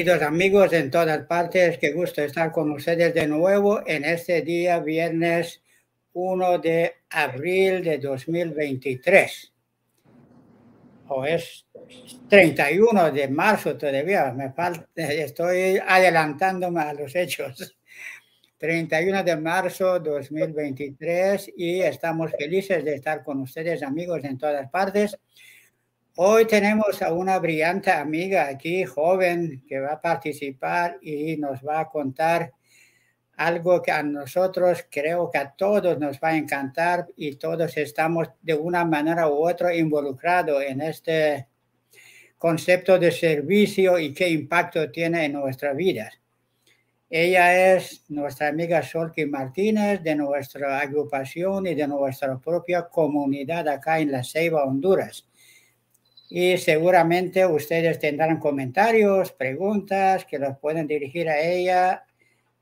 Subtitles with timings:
[0.00, 1.76] queridos amigos en todas partes.
[1.76, 5.60] Qué gusto estar con ustedes de nuevo en este día, viernes
[6.14, 9.52] 1 de abril de 2023.
[11.08, 11.66] O es
[12.30, 14.32] 31 de marzo todavía.
[14.32, 17.76] Me falta, estoy adelantándome a los hechos.
[18.56, 25.18] 31 de marzo 2023 y estamos felices de estar con ustedes, amigos, en todas partes.
[26.22, 31.80] Hoy tenemos a una brillante amiga aquí, joven, que va a participar y nos va
[31.80, 32.52] a contar
[33.38, 38.28] algo que a nosotros creo que a todos nos va a encantar y todos estamos
[38.42, 41.48] de una manera u otra involucrados en este
[42.36, 46.10] concepto de servicio y qué impacto tiene en nuestra vida.
[47.08, 54.00] Ella es nuestra amiga Solki Martínez de nuestra agrupación y de nuestra propia comunidad acá
[54.00, 55.29] en La Ceiba, Honduras
[56.32, 62.04] y seguramente ustedes tendrán comentarios, preguntas que los pueden dirigir a ella.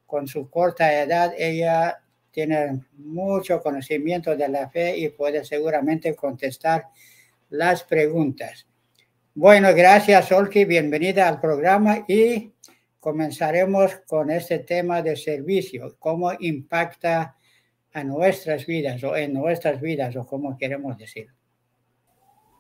[0.07, 1.99] Con su corta edad, ella
[2.31, 6.87] tiene mucho conocimiento de la fe y puede seguramente contestar
[7.51, 8.67] las preguntas.
[9.35, 10.65] Bueno, gracias, Olki.
[10.65, 12.55] Bienvenida al programa y
[12.99, 17.37] comenzaremos con este tema de servicio, cómo impacta
[17.93, 21.38] a nuestras vidas o en nuestras vidas o como queremos decir.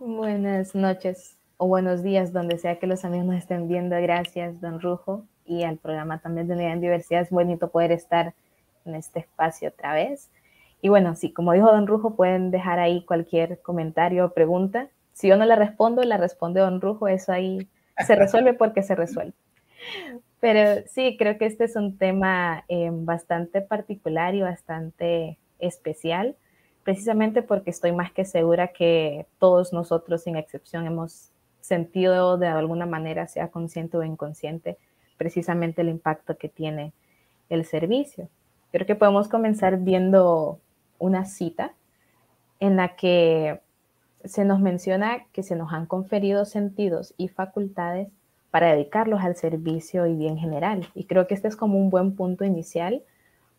[0.00, 4.00] Buenas noches o buenos días, donde sea que los amigos nos estén viendo.
[4.00, 7.22] Gracias, don Rujo, y al programa también de Unidad en Diversidad.
[7.22, 8.32] Es bonito poder estar
[8.84, 10.30] en este espacio otra vez.
[10.82, 14.88] Y bueno, sí, como dijo don Rujo, pueden dejar ahí cualquier comentario o pregunta.
[15.14, 17.08] Si yo no la respondo, la responde don Rujo.
[17.08, 17.66] Eso ahí
[18.06, 19.34] se resuelve porque se resuelve.
[20.38, 26.36] Pero sí, creo que este es un tema eh, bastante particular y bastante especial
[26.88, 32.86] precisamente porque estoy más que segura que todos nosotros, sin excepción, hemos sentido de alguna
[32.86, 34.78] manera, sea consciente o inconsciente,
[35.18, 36.94] precisamente el impacto que tiene
[37.50, 38.30] el servicio.
[38.72, 40.60] Creo que podemos comenzar viendo
[40.98, 41.74] una cita
[42.58, 43.60] en la que
[44.24, 48.08] se nos menciona que se nos han conferido sentidos y facultades
[48.50, 50.88] para dedicarlos al servicio y bien general.
[50.94, 53.02] Y creo que este es como un buen punto inicial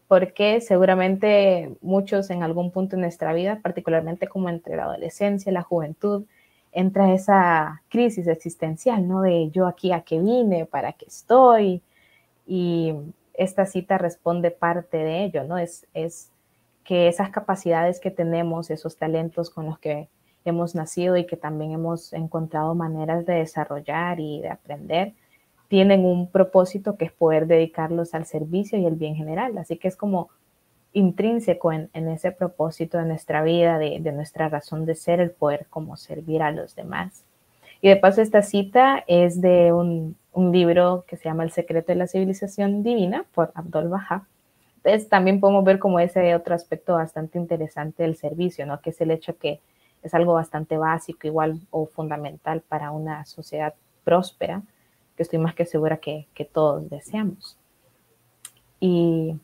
[0.10, 5.62] porque seguramente muchos en algún punto en nuestra vida, particularmente como entre la adolescencia la
[5.62, 6.26] juventud,
[6.72, 9.22] entra esa crisis existencial, ¿no?
[9.22, 11.84] De yo aquí a qué vine, para qué estoy.
[12.48, 12.96] Y
[13.36, 15.60] esta cita responde parte de ello, ¿no?
[15.60, 16.32] Es, es
[16.84, 20.10] que esas capacidades que tenemos, esos talentos con los que
[20.44, 25.14] hemos nacido y que también hemos encontrado maneras de desarrollar y de aprender,
[25.70, 29.58] tienen un propósito que es poder dedicarlos al servicio y el bien general.
[29.58, 30.30] Así que es como
[30.92, 35.96] intrínseco en, ese propósito de nuestra vida, de, nuestra razón de ser, el poder como
[35.96, 37.24] servir a los demás.
[37.82, 41.98] Y de paso esta cita es de un, libro que se llama El secreto de
[41.98, 44.26] la civilización divina por Abdul Baha.
[44.78, 48.80] Entonces también podemos ver como ese otro aspecto bastante interesante del servicio, ¿no?
[48.80, 49.60] Que es el hecho que
[50.02, 53.74] es algo bastante básico, igual o fundamental para una sociedad
[54.06, 54.64] próspera
[55.20, 57.58] que estoy más que segura que, todos deseamos.
[58.80, 59.36] Y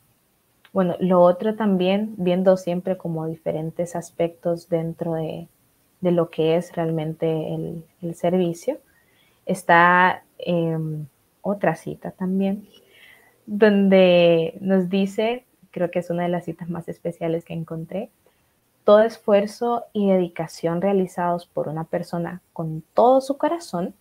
[0.72, 5.50] bueno, lo otro también, viendo siempre como diferentes aspectos dentro de,
[6.00, 7.54] lo que es realmente
[8.02, 8.78] el, servicio,
[9.46, 11.08] está em,
[11.42, 12.70] otra cita también,
[13.46, 18.12] donde nos dice, creo que es una de las citas más especiales que encontré,
[18.86, 23.94] todo esfuerzo y dedicación realizados por una persona con todo su corazón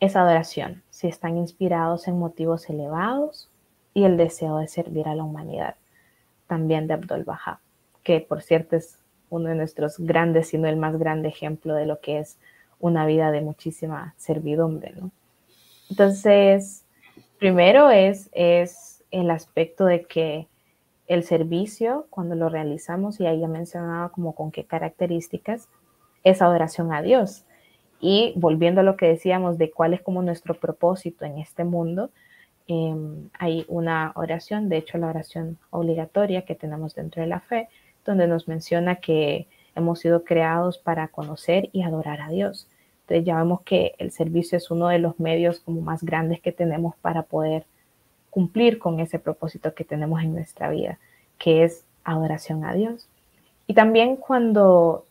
[0.00, 3.50] es adoración, si están inspirados en motivos elevados
[3.94, 5.76] y el deseo de servir a la humanidad.
[6.46, 7.60] También de Abdul Baha,
[8.02, 8.98] que por cierto es
[9.30, 12.38] uno de nuestros grandes, sino el más grande ejemplo de lo que es
[12.78, 14.94] una vida de muchísima servidumbre.
[15.90, 16.84] Entonces,
[17.38, 20.48] primero es, es el aspecto de que
[21.06, 25.68] el servicio, cuando lo realizamos, y ahí ya mencionaba como con qué características,
[26.22, 27.44] es adoración a Dios.
[28.00, 32.10] Y volviendo a lo que decíamos de cuál es como nuestro propósito en este mundo,
[32.66, 37.68] em, hay una oración, de hecho la oración obligatoria que tenemos dentro de la fe,
[38.04, 42.68] donde nos menciona que hemos sido creados para conocer y adorar a Dios.
[43.02, 46.52] Entonces ya vemos que el servicio es uno de los medios como más grandes que
[46.52, 47.66] tenemos para poder
[48.30, 50.98] cumplir con ese propósito que tenemos en nuestra vida,
[51.38, 53.08] que es adoración a Dios.
[53.66, 55.04] Y también cuando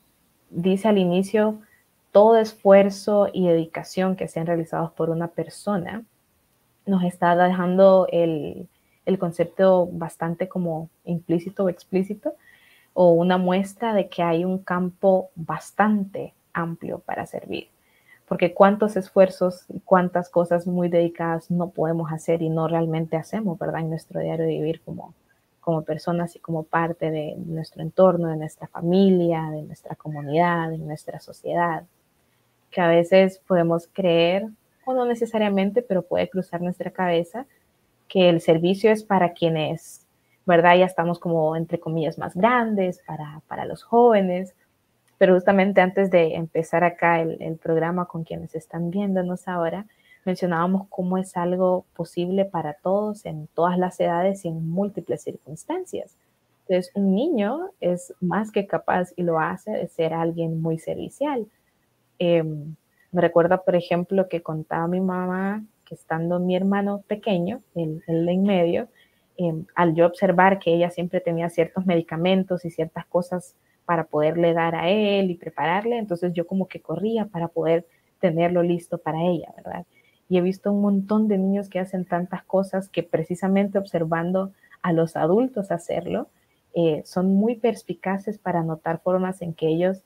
[0.50, 1.60] dice al inicio,
[2.14, 6.06] todo esfuerzo y dedicación que sean realizados por una persona,
[6.86, 8.70] nos está dejando el,
[9.06, 12.36] el concepto bastante como implícito o explícito,
[12.94, 17.70] o una muestra de que hay un campo bastante amplio para servir.
[18.28, 23.58] Porque cuántos esfuerzos y cuántas cosas muy dedicadas no podemos hacer y no realmente hacemos,
[23.58, 23.82] ¿verdad?
[23.82, 25.16] En nuestro diario de vivir como,
[25.62, 30.78] como personas y como parte de nuestro entorno, de nuestra familia, de nuestra comunidad, de
[30.78, 31.84] nuestra sociedad.
[32.74, 34.48] Que a veces podemos creer,
[34.86, 37.46] o no necesariamente, pero puede cruzar nuestra cabeza,
[38.10, 40.06] que el servicio es para quienes,
[40.46, 40.76] ¿verdad?
[40.78, 44.56] Ya estamos como, entre comillas, más grandes, para, para los jóvenes.
[45.18, 49.86] Pero justamente antes de empezar acá el, el programa con quienes están viéndonos ahora,
[50.26, 56.18] mencionábamos cómo es algo posible para todos en todas las edades y en múltiples circunstancias.
[56.68, 61.46] Entonces, un niño es más que capaz y lo hace de ser alguien muy servicial.
[62.26, 62.76] Em,
[63.12, 68.26] me recuerda, por ejemplo, que contaba mi mamá que estando mi hermano pequeño, el, el
[68.26, 68.88] de en medio,
[69.38, 73.56] em, al yo observar que ella siempre tenía ciertos medicamentos y ciertas cosas
[73.86, 77.86] para poderle dar a él y prepararle, entonces yo como que corría para poder
[78.20, 79.86] tenerlo listo para ella, ¿verdad?
[80.30, 84.94] y he visto un montón de niños que hacen tantas cosas que precisamente observando a
[84.94, 86.30] los adultos hacerlo,
[86.74, 90.02] eh, son muy perspicaces para notar formas en que ellos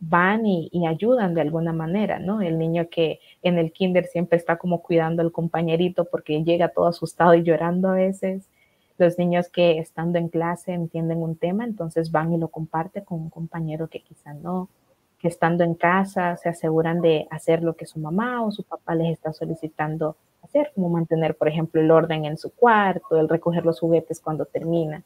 [0.00, 2.42] van y, ayudan de alguna manera, ¿no?
[2.42, 6.86] El niño que en el kinder siempre está como cuidando al compañerito porque llega todo
[6.86, 8.48] asustado y llorando a veces.
[8.98, 13.20] Los niños que estando en clase entienden un tema, entonces van y lo comparten con
[13.20, 14.68] un compañero que quizá no
[15.18, 18.94] que estando en casa se aseguran de hacer lo que su mamá o su papá
[18.94, 23.64] les está solicitando hacer, como mantener, por ejemplo, el orden en su cuarto, el recoger
[23.64, 25.02] los juguetes cuando termina.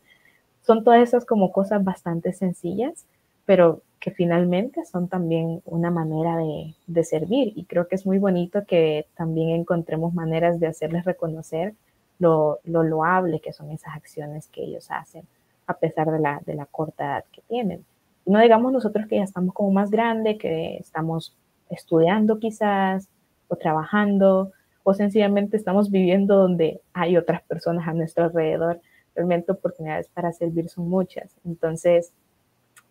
[0.63, 3.07] Son todas esas como cosas bastante sencillas,
[3.47, 7.53] pero que finalmente son también una manera de, de servir.
[7.55, 11.75] Y creo que es muy bonito que también encontremos maneras de hacerles reconocer
[12.19, 15.25] lo, lo loable que son esas acciones que ellos hacen,
[15.67, 17.85] a pesar de la, de la corta edad que tienen.
[18.25, 21.35] No digamos nosotros que ya estamos como más grande, que estamos
[21.69, 23.09] estudiando quizás
[23.49, 24.53] o trabajando
[24.83, 28.81] o sencillamente estamos viviendo donde hay otras personas a nuestro alrededor.
[29.15, 31.35] Realmente oportunidades para servir son muchas.
[31.45, 32.13] Entonces,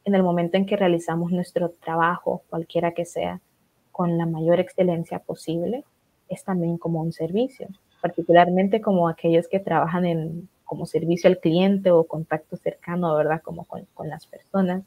[0.10, 3.42] en el momento en que realizamos nuestro trabajo, cualquiera que sea,
[3.92, 5.84] con la mayor excelencia posible,
[6.30, 7.68] es también como un servicio,
[8.02, 13.42] particularmente como aquellos que trabajan en como servicio al cliente o contacto cercano, ¿verdad?
[13.42, 14.84] Como con, las personas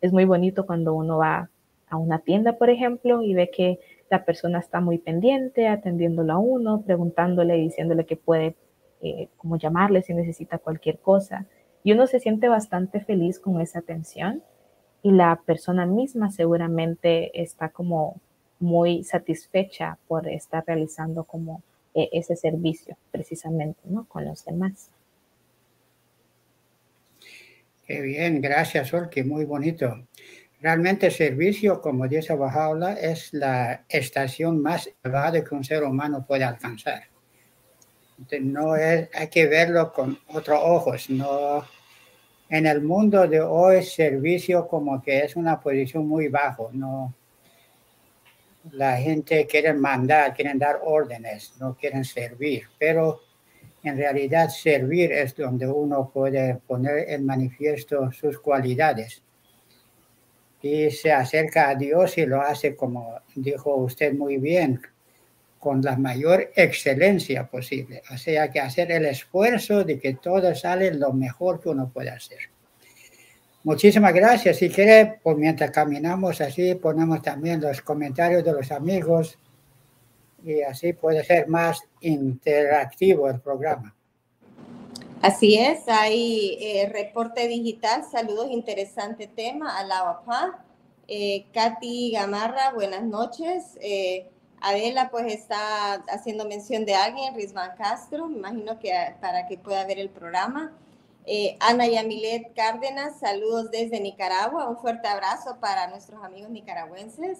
[0.00, 1.48] es muy bonito cuando uno va
[1.88, 3.78] a una tienda, por ejemplo, y ve que
[4.10, 8.56] la persona está muy pendiente, atendiéndolo a uno, preguntándole y diciéndole que puede
[9.00, 11.46] eh, como llamarle si necesita cualquier cosa.
[11.84, 14.42] Y uno se siente bastante feliz con esa atención
[15.06, 18.20] y la persona misma seguramente está como
[18.58, 21.62] muy satisfecha por estar realizando como
[21.94, 24.04] eh, ese servicio precisamente, ¿no?
[24.08, 24.90] Con los demás.
[27.86, 30.08] Qué bien, gracias, Olki, muy bonito.
[30.60, 36.26] Realmente el servicio, como dice Bajaola, es la estación más elevada que un ser humano
[36.26, 37.04] puede alcanzar.
[38.40, 41.08] no es, hay que verlo con otros ojos.
[41.10, 41.64] No,
[42.48, 46.70] en el mundo de hoy, servicio como que es una posición muy bajo.
[46.72, 47.14] No,
[48.72, 52.64] la gente quiere mandar, quieren dar órdenes, no quieren servir.
[52.78, 53.20] Pero
[53.82, 59.22] en realidad servir es donde uno puede poner en manifiesto sus cualidades.
[60.62, 64.80] Y se acerca a Dios y lo hace, como dijo usted muy bien,
[65.58, 68.02] con la mayor excelencia posible.
[68.12, 72.10] O sea, que hacer el esfuerzo de que todo sale lo mejor que uno puede
[72.10, 72.38] hacer.
[73.64, 74.58] Muchísimas gracias.
[74.58, 79.38] Si quiere, pues mientras caminamos así, ponemos también los comentarios de los amigos
[80.44, 83.92] y así puede ser más interactivo el programa.
[85.22, 90.22] Así es, hay eh, reporte digital, saludos, interesante tema, alaba
[91.08, 93.78] eh, Katy Gamarra, buenas noches.
[93.80, 94.28] Eh,
[94.60, 99.84] Adela pues está haciendo mención de alguien, Risman Castro, me imagino que para que pueda
[99.84, 100.72] ver el programa.
[101.26, 107.38] Eh, Ana Yamilet Cárdenas, saludos desde Nicaragua, un fuerte abrazo para nuestros amigos nicaragüenses.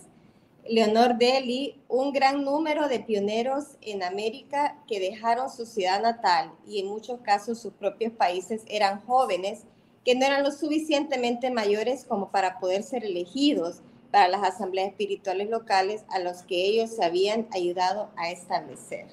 [0.68, 6.80] Leonor Deli, un gran número de pioneros en América que dejaron su ciudad natal y
[6.80, 9.62] en muchos casos sus propios países eran jóvenes
[10.04, 15.48] que no eran lo suficientemente mayores como para poder ser elegidos para las asambleas espirituales
[15.48, 19.06] locales a los que ellos habían ayudado a establecer.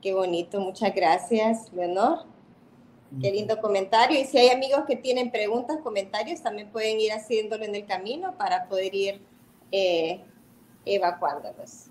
[0.00, 2.24] Qué bonito, muchas gracias, Leonor.
[3.20, 4.20] Qué lindo comentario.
[4.20, 8.36] Y si hay amigos que tienen preguntas, comentarios, también pueden ir haciéndolo en el camino
[8.36, 9.22] para poder ir
[9.72, 10.20] eh,
[10.84, 11.86] evacuándolos.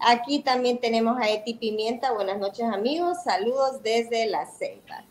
[0.00, 2.12] Aquí también tenemos a Eti Pimienta.
[2.12, 3.18] Buenas noches, amigos.
[3.22, 5.04] Saludos desde la selva.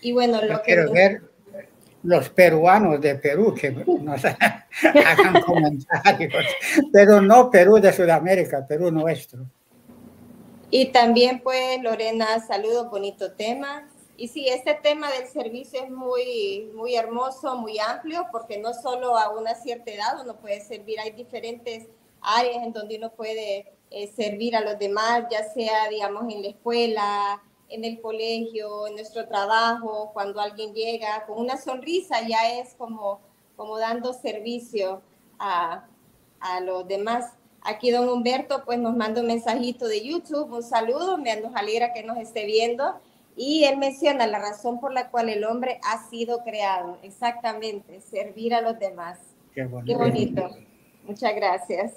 [0.00, 0.74] Y bueno, lo que...
[0.74, 1.35] Quiero ver
[2.06, 6.32] los peruanos de Perú que nos hagan comentarios,
[6.92, 9.40] pero no Perú de Sudamérica, Perú nuestro.
[10.70, 13.88] Y también pues Lorena, saludos, bonito tema.
[14.16, 19.16] Y sí, este tema del servicio es muy, muy hermoso, muy amplio, porque no solo
[19.18, 21.86] a una cierta edad uno puede servir, hay diferentes
[22.22, 26.48] áreas en donde uno puede eh, servir a los demás, ya sea, digamos, en la
[26.48, 32.74] escuela, en el colegio, en nuestro trabajo, cuando alguien llega con una sonrisa, ya es
[32.74, 33.20] como,
[33.56, 35.02] como dando servicio
[35.38, 35.86] a,
[36.40, 37.32] a los demás.
[37.62, 41.92] Aquí don Humberto pues nos manda un mensajito de YouTube, un saludo, me nos alegra
[41.92, 43.00] que nos esté viendo.
[43.36, 48.54] Y él menciona la razón por la cual el hombre ha sido creado, exactamente, servir
[48.54, 49.18] a los demás.
[49.54, 50.50] Qué bonito.
[51.04, 51.92] Muchas gracias.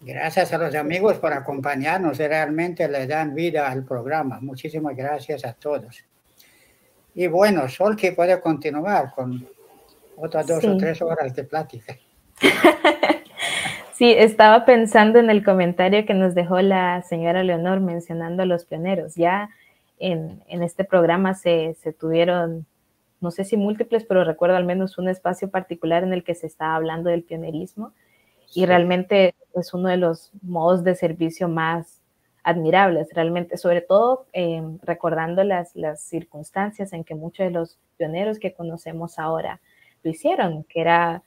[0.00, 4.38] Gracias a los amigos por acompañarnos, realmente le dan vida al programa.
[4.40, 6.04] Muchísimas gracias a todos.
[7.14, 9.48] Y bueno, Sol que puede continuar con
[10.16, 11.96] otras dos o tres horas de plática.
[13.92, 18.66] Sí, estaba pensando en el comentario que nos dejó la señora Leonor mencionando a los
[18.66, 19.14] pioneros.
[19.14, 19.48] Ya
[19.98, 22.66] en, este programa se, se, tuvieron,
[23.22, 26.46] no sé si múltiples, pero recuerdo al menos un espacio particular en el que se
[26.46, 27.94] estaba hablando del pionerismo
[28.54, 32.00] y realmente es uno de los modos de servicio más
[32.42, 38.38] admirables, realmente, sobre todo eh, recordando las, las circunstancias en que muchos de los pioneros
[38.38, 39.60] que conocemos ahora
[40.02, 41.22] lo hicieron, que era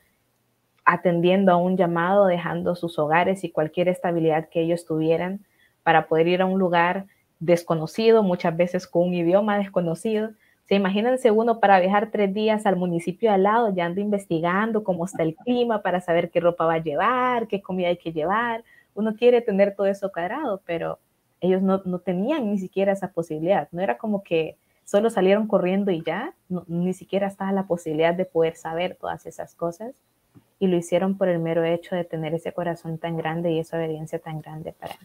[0.86, 5.46] atendiendo a un llamado, dejando sus hogares y cualquier estabilidad que ellos tuvieran
[5.84, 7.06] para poder ir a un lugar
[7.40, 10.32] desconocido, muchas veces con un idioma desconocido.
[10.70, 15.06] Se imagínense uno para viajar tres días al municipio al lado, ya ando investigando cómo
[15.06, 18.64] está el clima para saber qué ropa va a llevar, qué comida hay que llevar.
[18.94, 21.00] Uno quiere tener todo eso cuadrado, pero
[21.42, 23.68] ellos no, tenían ni siquiera esa posibilidad.
[23.72, 26.36] No era como que solo salieron corriendo y ya,
[26.68, 29.96] ni siquiera estaba la posibilidad de poder saber todas esas cosas
[30.60, 33.78] y lo hicieron por el mero hecho de tener ese corazón tan grande y esa
[33.78, 34.98] obediencia tan grande para,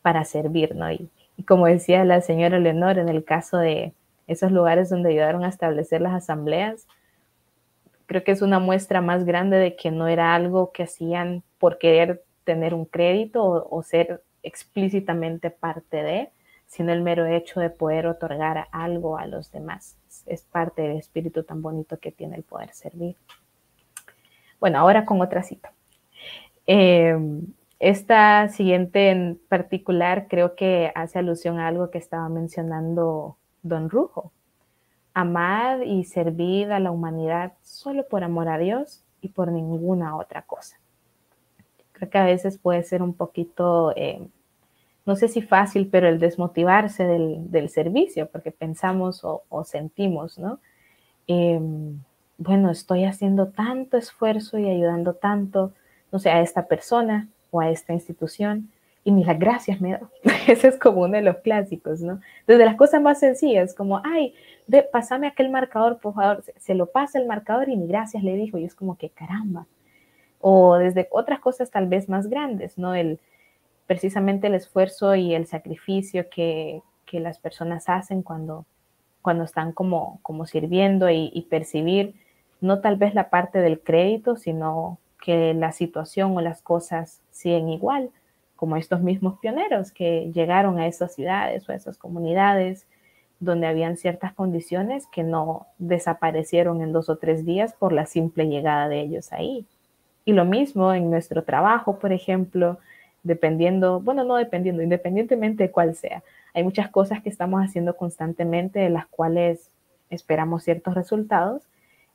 [0.00, 0.92] para servir, ¿no?
[0.92, 1.10] Y,
[1.48, 3.94] como decía la señora Leonor, en el caso de
[4.32, 6.86] esos lugares donde ayudaron a establecer las asambleas,
[8.06, 11.78] creo que es una muestra más grande de que no era algo que hacían por
[11.78, 16.30] querer tener un crédito o, ser explícitamente parte de,
[16.66, 19.96] sino el mero hecho de poder otorgar algo a los demás.
[20.26, 23.16] Es parte del espíritu tan bonito que tiene el poder servir.
[24.58, 25.72] Bueno, ahora con otra cita.
[26.66, 27.16] Eh,
[27.78, 34.32] esta siguiente en particular creo que hace alusión a algo que estaba mencionando Don Rujo.
[35.14, 40.42] Amad y servid a la humanidad solo por amor a Dios y por ninguna otra
[40.42, 40.78] cosa.
[41.92, 44.26] Creo que a veces puede ser un poquito, eh,
[45.06, 50.58] no sé si fácil, pero el desmotivarse del, servicio, porque pensamos o, sentimos, ¿no?
[51.26, 52.00] Em,
[52.38, 55.72] bueno, estoy haciendo tanto esfuerzo y ayudando tanto,
[56.10, 58.71] no sé, a esta persona o a esta institución
[59.04, 60.00] y ni las gracias me da.
[60.46, 62.20] Ese es como uno de los clásicos, ¿no?
[62.46, 64.34] Desde las cosas más sencillas, como, ay,
[64.66, 68.34] ve, pásame aquel marcador, por favor, se, lo pasa el marcador y ni gracias le
[68.36, 69.66] dijo, y es como que caramba.
[70.40, 72.94] O desde otras cosas tal vez más grandes, ¿no?
[72.94, 73.20] El,
[73.86, 78.66] precisamente el esfuerzo y el sacrificio que, que las personas hacen cuando,
[79.20, 82.14] cuando están como, como sirviendo y, y percibir
[82.60, 87.68] no tal vez la parte del crédito, sino que la situación o las cosas siguen
[87.68, 88.10] igual,
[88.62, 92.86] como estos mismos pioneros que llegaron a esas ciudades o a esas comunidades
[93.40, 98.46] donde habían ciertas condiciones que no desaparecieron en dos o tres días por la simple
[98.46, 99.66] llegada de ellos ahí.
[100.24, 102.78] Y lo mismo en nuestro trabajo, por ejemplo,
[103.24, 106.22] dependiendo, bueno, no dependiendo, independientemente de cuál sea.
[106.54, 109.72] Hay muchas cosas que estamos haciendo constantemente de las cuales
[110.08, 111.64] esperamos ciertos resultados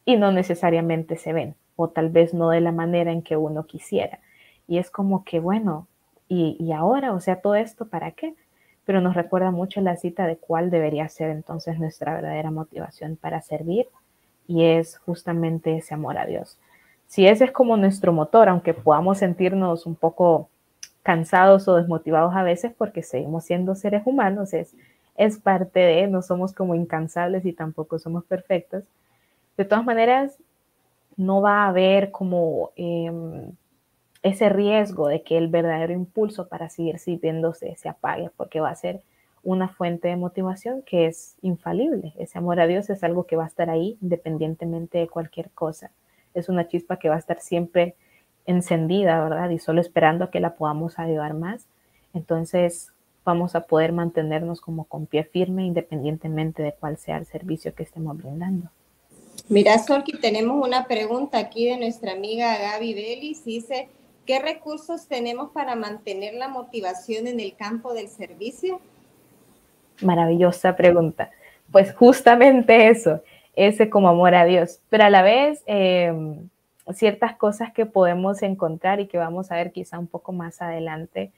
[0.06, 3.66] y no necesariamente se ven, o tal vez no de la manera en que uno
[3.66, 4.20] quisiera.
[4.66, 5.88] Y es como que, bueno,
[6.30, 7.14] ¿y, ahora?
[7.14, 8.36] O sea, todo esto, ¿para qué?
[8.86, 13.42] Pero nos recuerda mucho la cita de cuál debería ser entonces nuestra verdadera motivación para
[13.42, 13.88] servir,
[14.48, 16.58] y es justamente ese amor a Dios.
[17.08, 20.50] Si ese es como nuestro motor, aunque podamos sentirnos un poco
[21.04, 24.74] cansados o desmotivados a veces porque seguimos siendo seres humanos, es,
[25.16, 28.84] es parte de, no somos como incansables y tampoco somos perfectos,
[29.58, 30.38] de todas maneras,
[31.18, 33.52] no va a haber como em,
[34.28, 38.76] ese riesgo de que el verdadero impulso para seguir sirviéndose se apague, porque va a
[38.76, 39.02] ser
[39.44, 42.14] una fuente de motivación que es infalible.
[42.18, 45.92] Ese amor a Dios es algo que va a estar ahí independientemente de cualquier cosa.
[46.34, 47.96] Es una chispa que va a estar siempre
[48.46, 49.50] encendida, ¿verdad?
[49.50, 51.66] Y solo esperando a que la podamos ayudar más.
[52.14, 52.92] Entonces
[53.24, 57.84] vamos a poder mantenernos como con pie firme independientemente de cuál sea el servicio que
[57.84, 58.70] estemos brindando.
[59.50, 63.46] Mira, Solki, tenemos una pregunta aquí de nuestra amiga Gaby Belis.
[63.46, 63.90] Dice,
[64.28, 68.82] ¿qué recursos tenemos para mantener la motivación en el campo del servicio?
[70.04, 71.32] Maravillosa pregunta.
[71.72, 73.24] Pues justamente eso,
[73.56, 76.50] ese como amor a Dios, pero a la vez em,
[76.94, 81.32] ciertas cosas que podemos encontrar y que vamos a ver quizá un poco más adelante,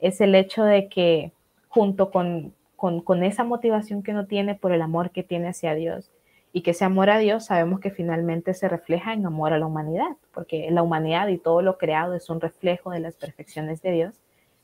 [0.00, 1.32] es el hecho de que
[1.68, 6.10] junto con, con, esa motivación que uno tiene por el amor que tiene hacia Dios,
[6.52, 9.66] y que ese amor a Dios sabemos que finalmente se refleja en amor a la
[9.66, 13.92] humanidad, porque la humanidad y todo lo creado es un reflejo de las perfecciones de
[13.92, 14.14] Dios.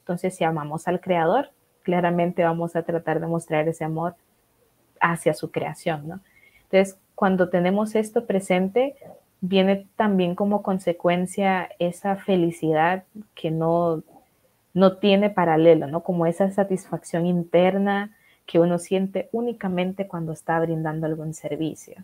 [0.01, 1.51] Entonces, si amamos al Creador,
[1.83, 4.17] claramente vamos a tratar de mostrar ese amor
[5.01, 6.21] hacia su creación, ¿no?
[6.65, 8.95] Entonces, cuando tenemos esto presente,
[9.41, 13.05] viene también como consecuencia esa felicidad
[13.35, 14.03] que no,
[14.75, 16.03] no tiene paralelo, ¿no?
[16.03, 18.15] Como esa satisfacción interna
[18.49, 21.97] que uno siente únicamente cuando está brindando algún servicio.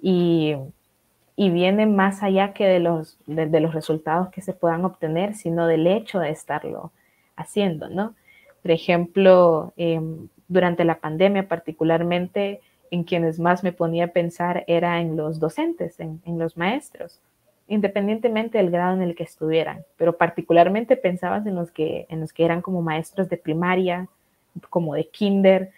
[0.00, 0.56] Y,
[1.36, 5.66] y viene más allá que de los, de los resultados que se puedan obtener, sino
[5.66, 6.92] del hecho de estarlo
[7.36, 8.14] haciendo, ¿no?
[8.62, 14.98] Por ejemplo, em, durante la pandemia particularmente, en quienes más me ponía a pensar era
[15.00, 17.20] en los docentes, en, los maestros,
[17.68, 22.32] independientemente del grado en el que estuvieran, pero particularmente pensabas en los que, en los
[22.32, 24.08] que eran como maestros de primaria,
[24.70, 25.70] como de kinder,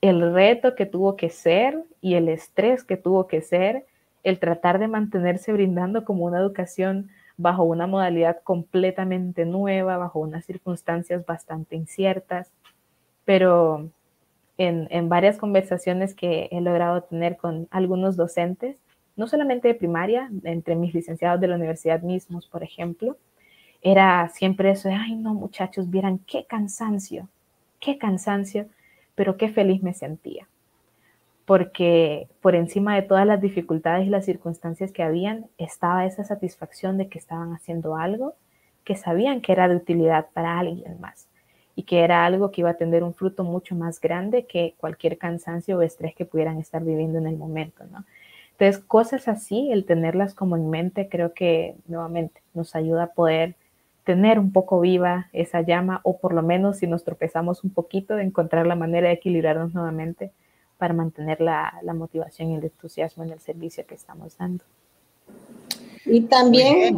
[0.00, 3.86] el reto que tuvo que ser y el estrés que tuvo que ser
[4.22, 10.44] el tratar de mantenerse brindando como una educación bajo una modalidad completamente nueva, bajo unas
[10.44, 12.50] circunstancias bastante inciertas,
[13.24, 13.90] pero
[14.58, 18.76] en, varias conversaciones que he logrado tener con algunos docentes,
[19.16, 23.16] no solamente de primaria, entre mis licenciados de la universidad mismos, por ejemplo,
[23.82, 27.28] era siempre eso de, ay no muchachos, vieran qué cansancio,
[27.78, 28.66] qué cansancio,
[29.18, 30.46] pero qué feliz me sentía
[31.48, 36.98] porque por encima de todas las dificultades y las circunstancias que habían, estaba esa satisfacción
[36.98, 38.34] de que estaban haciendo algo
[38.84, 41.26] que sabían que era de utilidad para alguien más
[41.74, 45.16] y que era algo que iba a tener un fruto mucho más grande que cualquier
[45.16, 48.04] cansancio o estrés que pudieran estar viviendo en el momento, ¿no?
[48.50, 53.54] Entonces, cosas así, el tenerlas como en mente, creo que nuevamente nos ayuda a poder
[54.08, 58.16] tener un poco viva esa llama o por lo menos si nos tropezamos un poquito,
[58.16, 60.32] de encontrar la manera de equilibrarnos nuevamente
[60.78, 64.64] para mantener la, motivación y el entusiasmo en el servicio que estamos dando.
[66.06, 66.96] Y también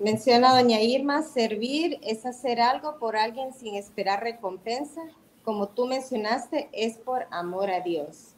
[0.00, 5.00] menciona doña Irma, servir es hacer algo por alguien sin esperar recompensa.
[5.44, 8.33] Como tú mencionaste, es por amor a Dios.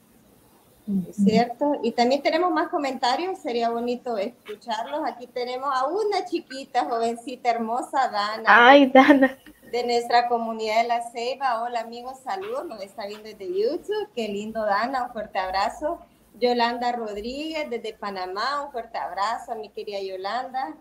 [1.08, 1.80] ¿Es cierto?
[1.82, 5.00] Y también tenemos más comentarios, sería bonito escucharlos.
[5.04, 8.44] Aquí tenemos a una chiquita, jovencita, hermosa, Dana.
[8.46, 9.36] Ay, Dana
[9.70, 11.62] de nuestra comunidad de La Ceiba.
[11.62, 14.08] Hola amigos, salud, nos está viendo desde YouTube.
[14.14, 15.98] Qué lindo, Dana, un fuerte abrazo.
[16.38, 20.76] Yolanda Rodríguez desde Panamá, un fuerte abrazo a mi querida Yolanda.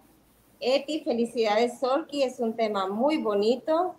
[0.59, 3.95] Eti, felicidades, Solki, es un tema muy bonito.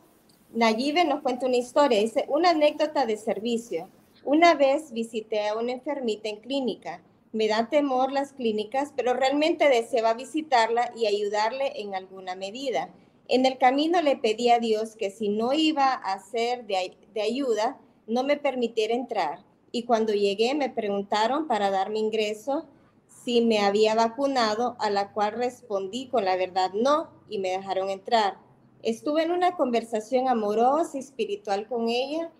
[0.52, 3.88] Nayibe nos cuenta una historia, dice, una anécdota de servicio.
[4.26, 7.00] Una vez visité a una enfermita en clínica.
[7.30, 12.92] Me da temor las clínicas, pero realmente deseaba visitarla y ayudarle en alguna medida.
[13.28, 17.78] En el camino le pedí a Dios que si no iba a ser de, ayuda,
[18.08, 19.44] no me permitiera entrar.
[19.70, 22.66] Y cuando llegué me preguntaron para darme ingreso
[23.06, 27.90] si me había vacunado, a la cual respondí con la verdad no y me dejaron
[27.90, 28.38] entrar.
[28.82, 32.32] Estuve en una conversación amorosa y espiritual con ella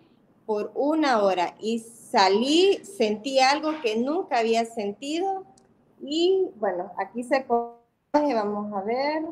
[0.47, 5.43] por una hora y salí, sentí algo que nunca había sentido
[6.01, 7.75] y bueno, aquí se coge,
[8.13, 9.25] vamos a ver.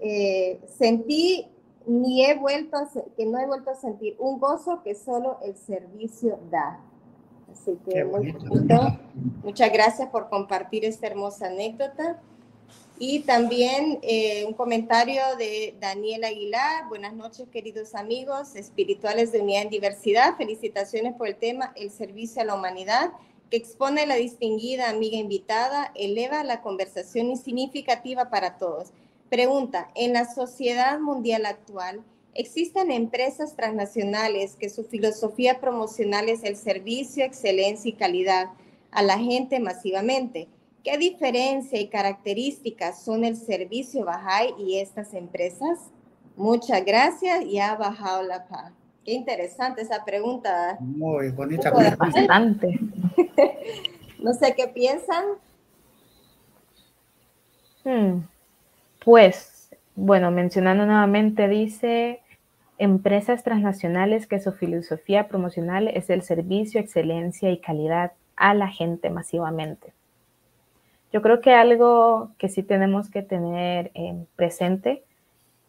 [0.00, 1.48] Eh, sentí
[1.86, 5.54] ni he vuelto a, que no he vuelto a sentir un gozo que solo el
[5.54, 6.80] servicio da.
[7.52, 8.02] Así que
[9.44, 12.22] muchas gracias por compartir esta hermosa anécdota.
[12.98, 16.88] Y también eh, un comentario de Daniel Aguilar.
[16.88, 20.36] Buenas noches, queridos amigos espirituales de Unidad en Diversidad.
[20.36, 23.10] Felicitaciones por el tema El servicio a la humanidad,
[23.50, 28.90] que expone la distinguida amiga invitada, eleva la conversación significativa para todos.
[29.28, 36.56] Pregunta, en la sociedad mundial actual, ¿existen empresas transnacionales que su filosofía promocional es el
[36.56, 38.50] servicio, excelencia y calidad
[38.90, 40.48] a la gente masivamente?
[40.82, 45.78] ¿Qué diferencia y características son el servicio Bahá'í y estas empresas?
[46.36, 48.72] Muchas gracias y ha bajado la paz.
[49.04, 50.76] Qué interesante esa pregunta.
[50.80, 51.96] Muy bonita pregunta.
[51.96, 52.80] Bastante.
[54.18, 55.24] no sé qué piensan.
[57.84, 58.22] Hmm.
[59.04, 62.20] Pues, bueno, mencionando nuevamente, dice
[62.78, 69.10] empresas transnacionales que su filosofía promocional es el servicio, excelencia y calidad a la gente
[69.10, 69.92] masivamente.
[71.12, 75.04] Yo creo que algo que sí tenemos que tener en presente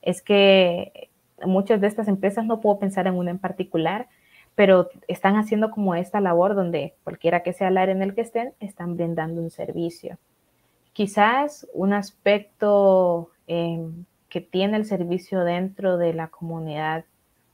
[0.01, 1.09] es que
[1.45, 4.07] muchas de estas empresas, no puedo pensar en una en particular,
[4.55, 8.21] pero están haciendo como esta labor donde cualquiera que sea el área en el que
[8.21, 10.17] estén, están brindando un servicio.
[10.93, 17.05] Quizás un aspecto em, que tiene el servicio dentro de la comunidad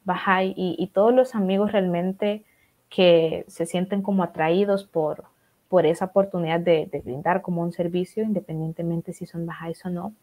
[0.05, 2.43] Bahá'í y, todos los amigos realmente
[2.89, 5.25] que se sienten como atraídos por,
[5.69, 10.13] por esa oportunidad de, brindar como un servicio, independientemente si son Bahá'ís o no,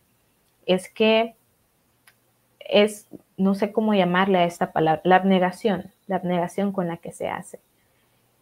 [0.67, 1.37] es que
[2.59, 7.13] es, no sé cómo llamarle a esta palabra, la abnegación, la abnegación con la que
[7.13, 7.61] se hace.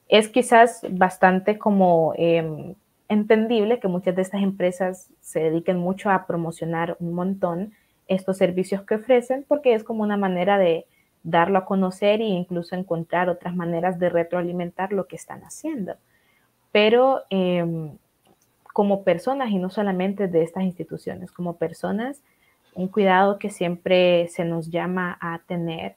[0.08, 2.74] Es quizás bastante como em,
[3.08, 7.74] entendible que muchas de estas empresas se dediquen mucho a promocionar un montón
[8.08, 10.86] estos servicios que ofrecen porque es como una manera de
[11.22, 15.96] darlo a conocer e incluso encontrar otras maneras de retroalimentar lo que están haciendo.
[16.74, 17.96] Pero em,
[18.72, 22.20] como personas, y no solamente de estas instituciones, como personas,
[22.74, 25.94] un cuidado que siempre se nos llama a tener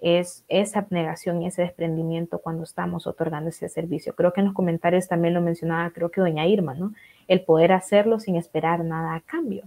[0.00, 4.14] es esa abnegación y ese desprendimiento cuando estamos otorgando ese servicio.
[4.14, 6.94] Creo que en los comentarios también lo mencionaba, creo que doña Irma, ¿no?
[7.28, 9.64] El poder hacerlo sin esperar nada a cambio.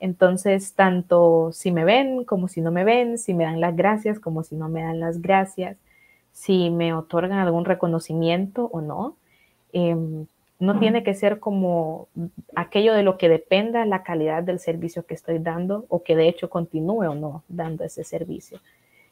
[0.00, 4.18] Entonces, tanto si me ven como si no me ven, si me dan las gracias
[4.18, 5.76] como si no me dan las gracias,
[6.32, 9.14] si me otorgan algún reconocimiento o no,
[9.72, 10.26] em,
[10.62, 12.06] no tiene que ser como
[12.54, 16.28] aquello de lo que dependa la calidad del servicio que estoy dando o que de
[16.28, 18.60] hecho continúe o no dando ese servicio.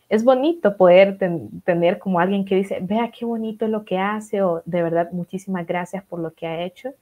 [0.09, 1.19] Es bonito poder
[1.65, 5.67] tener como alguien que dice, vea qué bonito lo que hace o de verdad muchísimas
[5.67, 6.95] gracias por lo que ha hecho.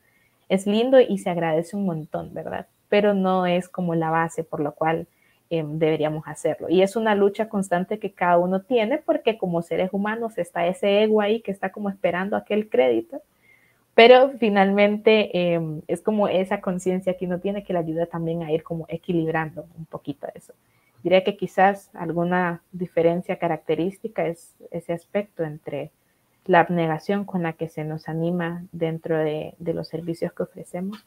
[0.49, 2.67] Es lindo y se agradece un montón, ¿verdad?
[2.89, 5.07] Pero no es como la base por lo cual
[5.51, 6.71] em, deberíamos hacerlo.
[6.71, 11.03] Y es una lucha constante que cada uno tiene porque como seres humanos está ese
[11.03, 13.21] ego ahí que está como esperando aquel crédito
[13.99, 18.53] pero finalmente em, es como esa conciencia que uno tiene que le ayuda también a
[18.53, 20.55] ir como equilibrando un poquito eso.
[21.03, 25.91] Diría que quizás alguna diferencia característica es ese aspecto entre
[26.45, 31.05] la abnegación con la que se nos anima dentro de, de los servicios que ofrecemos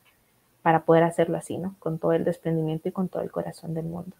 [0.61, 1.77] para poder hacerlo así, ¿no?
[1.79, 4.17] Con todo el desprendimiento y con todo el corazón del mundo.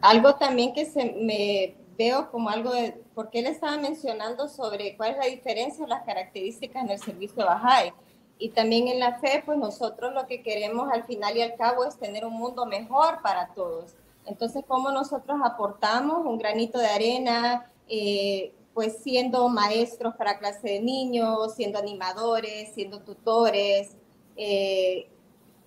[0.00, 5.10] Algo también que se me veo como algo de, porque él estaba mencionando sobre cuál
[5.12, 7.92] es la diferencia o las características en el servicio Bahá'í.
[8.38, 11.84] Y también en la fe, pues nosotros lo que queremos al final y al cabo
[11.84, 13.96] es tener un mundo mejor para todos.
[14.26, 20.80] Entonces, ¿cómo nosotros aportamos un granito de arena, eh, pues siendo maestros para clase de
[20.80, 23.96] niños, siendo animadores, siendo tutores,
[24.36, 25.08] eh,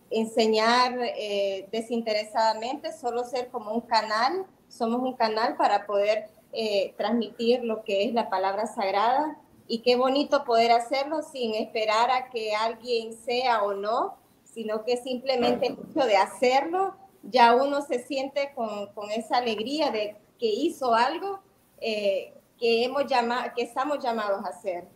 [0.10, 7.63] enseñar eh, desinteresadamente, solo ser como un canal somos un canal para poder eh, transmitir
[7.63, 12.55] lo que es la palabra sagrada y qué bonito poder hacerlo sin esperar a que
[12.55, 18.51] alguien sea o no, sino que simplemente el hecho de hacerlo, ya uno se siente
[18.55, 21.39] con, con esa alegría de que hizo algo
[21.79, 24.88] eh, que, hemos llamado, que estamos llamados a hacer.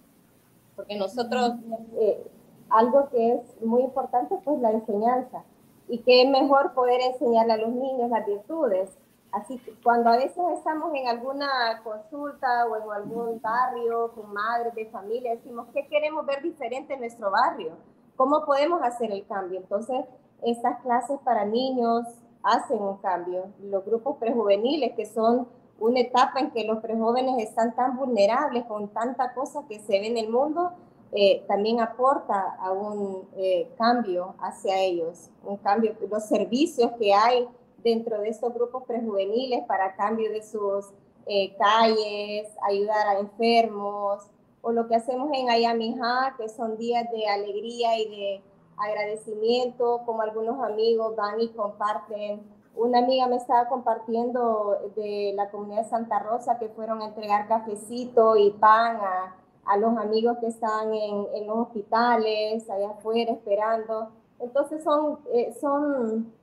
[0.75, 1.53] Porque nosotros,
[1.99, 2.25] eh,
[2.69, 5.43] algo que es muy importante, pues la enseñanza.
[5.87, 8.89] Y qué mejor poder enseñarle a los niños las virtudes
[9.35, 14.73] Así que cuando a veces estamos en alguna consulta o en algún barrio con madres
[14.75, 17.73] de familia, decimos, ¿qué queremos ver diferente en nuestro barrio?
[18.15, 19.59] ¿Cómo podemos hacer el cambio?
[19.59, 20.05] Entonces,
[20.41, 22.05] estas clases para niños
[22.43, 23.47] hacen un cambio.
[23.61, 25.49] Los grupos prejuveniles, que son
[25.81, 30.07] una etapa en que los prejóvenes están tan vulnerables con tanta cosa que se ve
[30.07, 30.71] en el mundo,
[31.11, 37.49] eh, también aporta a un eh, cambio hacia ellos, un cambio, los servicios que hay
[37.85, 40.87] dentro de estos grupos prejuveniles para cambio de sus
[41.27, 44.23] eh, calles, ayudar a enfermos,
[44.61, 48.41] o lo que hacemos en Ayamijá, que son días de alegría y de
[48.75, 52.41] agradecimiento, como algunos amigos van y comparten.
[52.75, 57.47] Una amiga me estaba compartiendo de la comunidad de Santa Rosa que fueron a entregar
[57.47, 63.31] cafecito y pan a, a los amigos que están en, en, los hospitales, allá afuera
[63.31, 64.09] esperando.
[64.39, 66.33] Entonces son, eh, son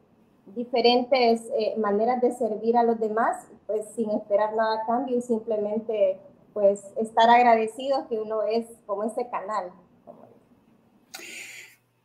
[0.46, 5.22] diferentes eh, maneras de servir a los demás, pues sin esperar nada a cambio y
[5.22, 6.18] simplemente
[6.52, 9.70] pues estar agradecidos que uno es como ese canal.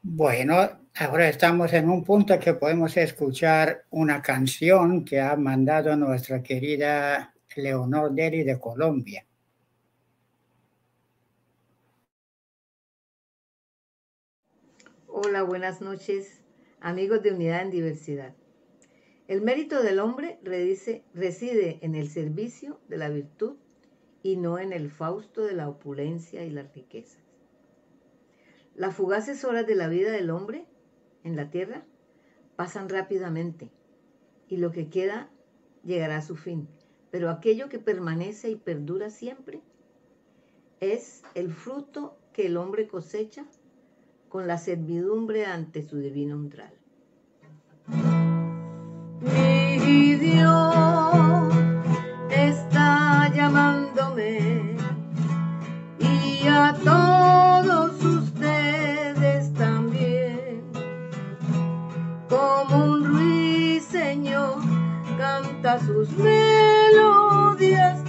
[0.02, 0.56] Bueno,
[0.96, 7.34] ahora estamos en un punto que podemos escuchar una canción que ha mandado nuestra querida
[7.58, 9.26] Leonor Deli de Colombia.
[15.08, 16.42] Hola, buenas noches,
[16.80, 18.34] amigos de Unidad en Diversidad.
[19.28, 23.58] El mérito del hombre reside en el servicio de la virtud
[24.24, 27.22] y no en el fausto de la opulencia y las riquezas.
[28.76, 30.66] Las fugaces horas de la vida del hombre
[31.24, 31.84] en la tierra
[32.56, 33.72] pasan rápidamente
[34.48, 35.30] y lo que queda
[35.84, 36.68] llegará a su fin.
[37.10, 39.62] Pero aquello que permanece y perdura siempre
[40.80, 43.46] es el fruto que el hombre cosecha
[44.38, 46.72] con la servidumbre ante su divino umbral.
[49.20, 51.56] Mi Dios
[52.30, 54.76] está llamándome
[55.98, 60.62] y a todos ustedes también.
[62.30, 64.60] Como un ruiseñor
[65.18, 68.07] canta sus melodías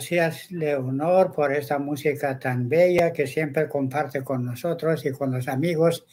[0.00, 5.46] Gracias, Leonor, por esta música tan bella que siempre comparte con nosotros y con los
[5.46, 6.06] amigos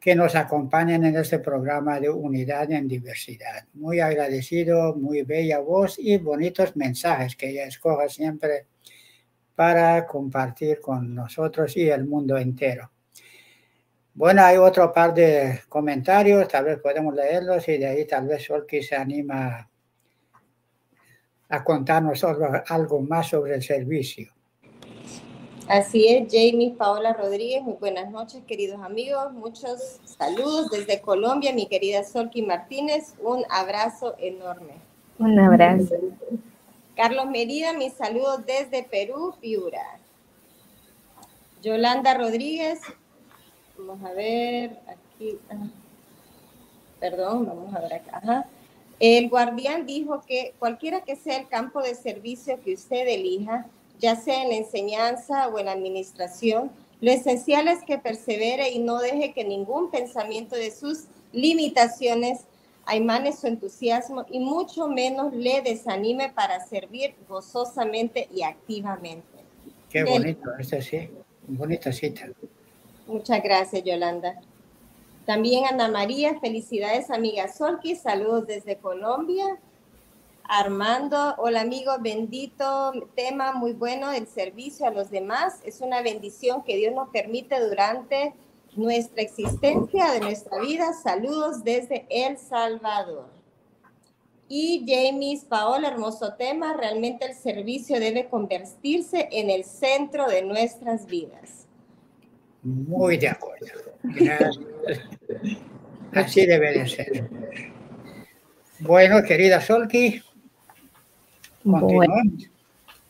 [0.00, 3.66] que nos acompañan en este programa de Unidad en Diversidad.
[3.74, 8.68] Muy agradecido, muy bella voz y bonitos mensajes que ella escoge siempre
[9.54, 12.90] para compartir con nosotros y el mundo entero.
[14.14, 18.44] Bueno, hay otro par de comentarios, tal vez podemos leerlos y de ahí tal vez
[18.44, 19.68] Solki se anima
[21.54, 24.28] a contarnos algo más sobre el servicio.
[25.68, 29.32] Así es, Jamie Paola Rodríguez, muy buenas noches, queridos amigos.
[29.32, 33.14] Muchos saludos desde Colombia, mi querida Solki Martínez.
[33.22, 34.74] Un abrazo enorme.
[35.18, 35.94] Un abrazo.
[36.96, 39.98] Carlos Merida, mis saludos desde Perú, Piura.
[41.62, 42.80] Yolanda Rodríguez,
[43.78, 45.38] vamos a ver, aquí,
[47.00, 48.18] perdón, vamos a ver acá.
[48.18, 48.46] Ajá.
[49.00, 53.66] El guardián dijo que cualquiera que sea el campo de servicio que usted elija,
[53.98, 58.78] ya sea en la enseñanza o en la administración, lo esencial es que persevere y
[58.78, 62.40] no deje que ningún pensamiento de sus limitaciones
[62.86, 69.26] aimane su entusiasmo y mucho menos le desanime para servir gozosamente y activamente.
[69.90, 71.08] Qué bonito, este sí,
[71.46, 72.28] bonita cita.
[73.06, 74.40] Muchas gracias, Yolanda.
[75.26, 79.58] También Ana María, felicidades amiga Solki, saludos desde Colombia.
[80.46, 85.60] Armando, hola amigo, bendito tema muy bueno, el servicio a los demás.
[85.64, 88.34] Es una bendición que Dios nos permite durante
[88.76, 90.92] nuestra existencia, de nuestra vida.
[90.92, 93.30] Saludos desde El Salvador.
[94.46, 96.74] Y James Paola, hermoso tema.
[96.74, 101.63] Realmente el servicio debe convertirse en el centro de nuestras vidas.
[102.64, 103.66] Muy de acuerdo.
[104.02, 104.60] Gracias.
[106.12, 107.28] Así debe de ser.
[108.80, 110.22] Bueno, querida Solki,
[111.64, 112.14] bueno,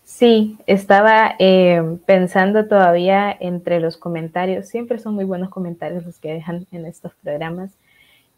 [0.05, 6.33] sí, estaba eh, pensando todavía entre los comentarios, siempre son muy buenos comentarios los que
[6.33, 7.73] dejan en estos programas.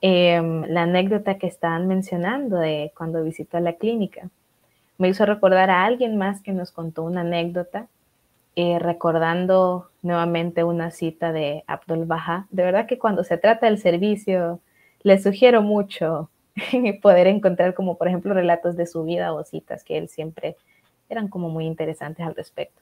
[0.02, 4.29] em, la anécdota que estaban mencionando de cuando visitó la clínica.
[4.98, 7.88] Me hizo recordar a alguien más que nos contó una anécdota,
[8.56, 12.46] eh, recordando nuevamente una cita de Abdul Baha.
[12.50, 14.60] De verdad que cuando se trata del servicio,
[15.02, 16.30] le sugiero mucho
[17.02, 20.56] poder encontrar como por ejemplo relatos de su vida o citas que él siempre
[21.10, 22.80] eran como muy interesantes al respecto.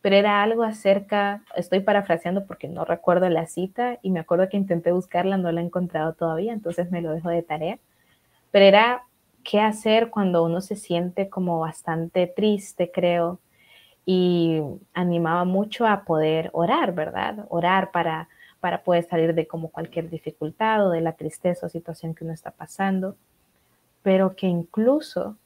[0.00, 4.56] Pero era algo acerca, estoy parafraseando porque no recuerdo la cita y me acuerdo que
[4.56, 7.78] intenté buscarla, no la he encontrado todavía, entonces me lo dejo de tarea.
[8.52, 9.02] Pero era
[9.42, 13.40] qué hacer cuando uno se siente como bastante triste, creo,
[14.06, 14.60] y
[14.94, 17.46] animaba mucho a poder orar, ¿verdad?
[17.48, 18.28] Orar para
[18.60, 22.34] para poder salir de como cualquier dificultad o de la tristeza o situación que uno
[22.34, 23.16] está pasando,
[24.02, 25.36] pero que incluso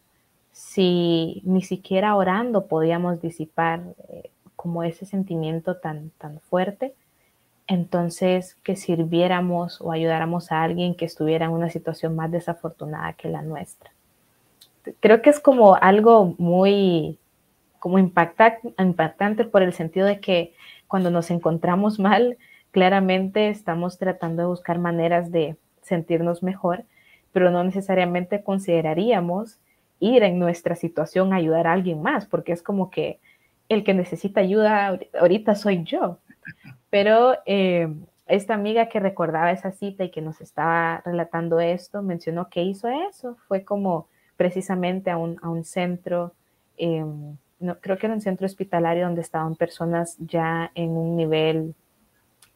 [0.53, 6.95] si ni siquiera orando podíamos disipar eh, como ese sentimiento tan, tan fuerte,
[7.67, 13.29] entonces que sirviéramos o ayudáramos a alguien que estuviera en una situación más desafortunada que
[13.29, 13.91] la nuestra.
[15.01, 17.19] Creo que es como algo muy
[17.85, 20.55] como impactante por el sentido de que
[20.89, 22.39] cuando nos encontramos mal,
[22.75, 26.83] Claramente estamos tratando de buscar maneras de sentirnos mejor,
[27.31, 29.61] pero no necesariamente consideraríamos
[30.01, 33.21] ir en nuestra situación a ayudar a alguien más, porque es como que
[33.69, 36.19] el que necesita ayuda ahorita soy yo.
[36.91, 37.95] Pero eh,
[38.27, 42.89] esta amiga que recordaba esa cita y que nos estaba relatando esto, mencionó que hizo
[42.89, 43.37] eso.
[43.47, 46.35] Fue como precisamente a un, a un centro,
[46.77, 51.75] em, no, creo que era un centro hospitalario donde estaban personas ya en un nivel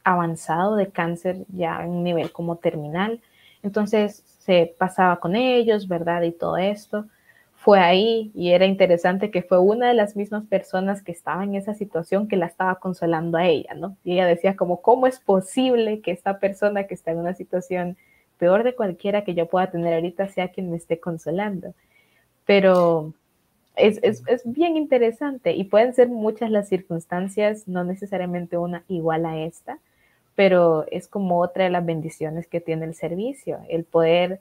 [0.03, 3.21] avanzado de cáncer ya en un nivel como terminal.
[3.63, 6.23] Entonces se pasaba con ellos, ¿verdad?
[6.23, 7.05] Y todo esto.
[7.55, 11.55] Fue ahí y era interesante que fue una de las mismas personas que estaba en
[11.55, 13.97] esa situación que la estaba consolando a ella, ¿no?
[14.05, 17.97] Y ella decía como, ¿cómo es posible que esta persona que está en una situación
[18.37, 21.73] peor de cualquiera que yo pueda tener ahorita sea quien me esté consolando?
[22.45, 23.13] Pero
[23.75, 29.25] es, es, es, bien interesante y pueden ser muchas las circunstancias, no necesariamente una igual
[29.25, 29.79] a esta,
[30.35, 34.39] pero es como otra de las bendiciones que tiene el servicio, el poder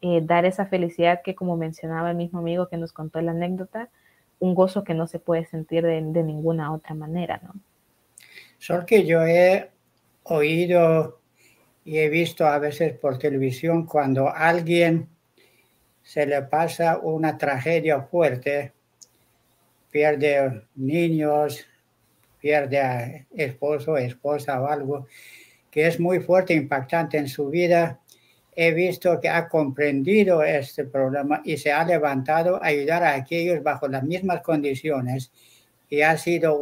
[0.00, 3.88] eh, dar esa felicidad que como mencionaba el mismo amigo que nos contó la anécdota,
[4.38, 7.54] un gozo que no se puede sentir de, ninguna otra manera, ¿no?
[8.58, 9.70] Solo que yo he
[10.22, 11.18] oído
[11.84, 15.08] y he visto a veces por televisión cuando alguien
[16.08, 18.72] se le pasa una tragedia fuerte,
[19.90, 21.66] pierde niños,
[22.40, 25.06] pierde a esposo, esposa o algo,
[25.70, 28.00] que es muy fuerte, impactante en su vida,
[28.56, 33.62] he visto que ha comprendido este problema y se ha levantado a ayudar a aquellos
[33.62, 35.30] bajo las mismas condiciones
[35.90, 36.58] y ha sido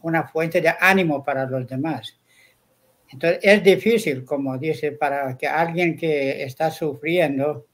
[0.00, 2.18] una fuente de ánimo para los demás.
[3.10, 7.66] Entonces es difícil, como dice, para que alguien que está sufriendo,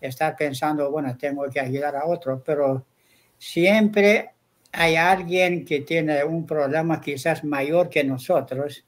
[0.00, 2.86] está pensando, bueno, tengo que ayudar a otro, pero
[3.38, 4.30] siempre
[4.72, 8.84] hay alguien que tiene un problema quizás mayor que nosotros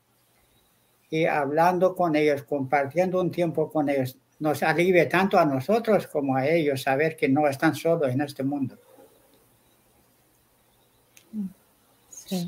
[1.11, 6.37] y hablando con ellos, compartiendo un tiempo con ellos, nos alivia tanto a nosotros como
[6.37, 8.79] a ellos saber que no están solos en este mundo.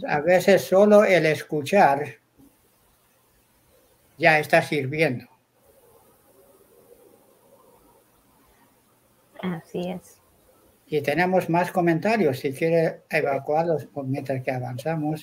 [0.07, 2.05] A veces solo el escuchar
[4.16, 5.32] ya está sirviendo.
[9.42, 10.18] Así es.
[10.87, 15.22] Y tenemos más comentarios, si quiere evacuarlos mientras que avanzamos.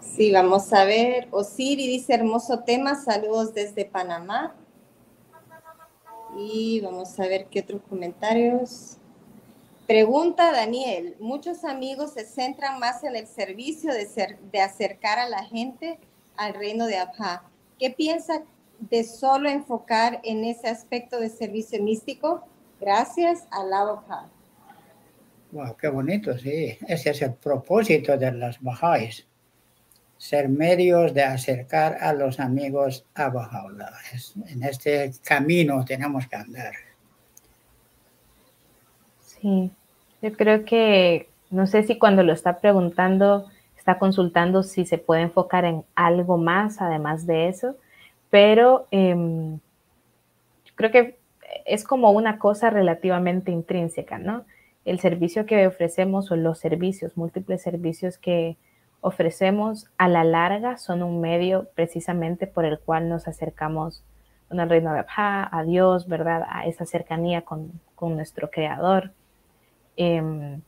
[0.00, 1.28] Sí, vamos a ver.
[1.30, 4.54] Osiri dice, hermoso tema, saludos desde Panamá.
[6.36, 8.98] Y vamos a ver qué otros comentarios.
[9.86, 15.28] Pregunta Daniel, muchos amigos se centran más en el servicio de, ser, de acercar a
[15.28, 15.98] la gente
[16.36, 17.42] al reino de Abha.
[17.78, 18.42] ¿Qué piensa
[18.78, 22.44] de solo enfocar en ese aspecto de servicio místico?
[22.80, 24.00] Gracias, Allah
[25.52, 26.78] Wow, qué bonito, sí.
[26.86, 29.26] Ese es el propósito de las Bahá'ís.
[30.16, 33.92] Ser medios de acercar a los amigos a Baha'u'llah.
[34.46, 36.72] En este camino tenemos que andar.
[39.20, 39.70] Sí,
[40.22, 45.22] yo creo que, no sé si cuando lo está preguntando, está consultando si se puede
[45.22, 47.76] enfocar en algo más además de eso,
[48.30, 49.58] pero em,
[50.76, 51.19] creo que
[51.64, 54.44] es como una cosa relativamente intrínseca, ¿no?
[54.84, 58.56] El servicio que ofrecemos o los servicios, múltiples servicios que
[59.00, 64.02] ofrecemos a la larga son un medio precisamente por el cual nos acercamos
[64.50, 66.42] al reino de Abha, a Dios, ¿verdad?
[66.48, 69.12] A esa cercanía con, nuestro Creador.
[69.96, 70.60] Em,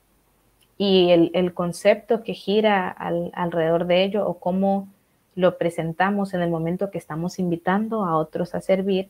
[0.79, 4.89] y el, concepto que gira alrededor de ello o cómo
[5.35, 9.09] lo presentamos en el momento que estamos invitando a otros a servir,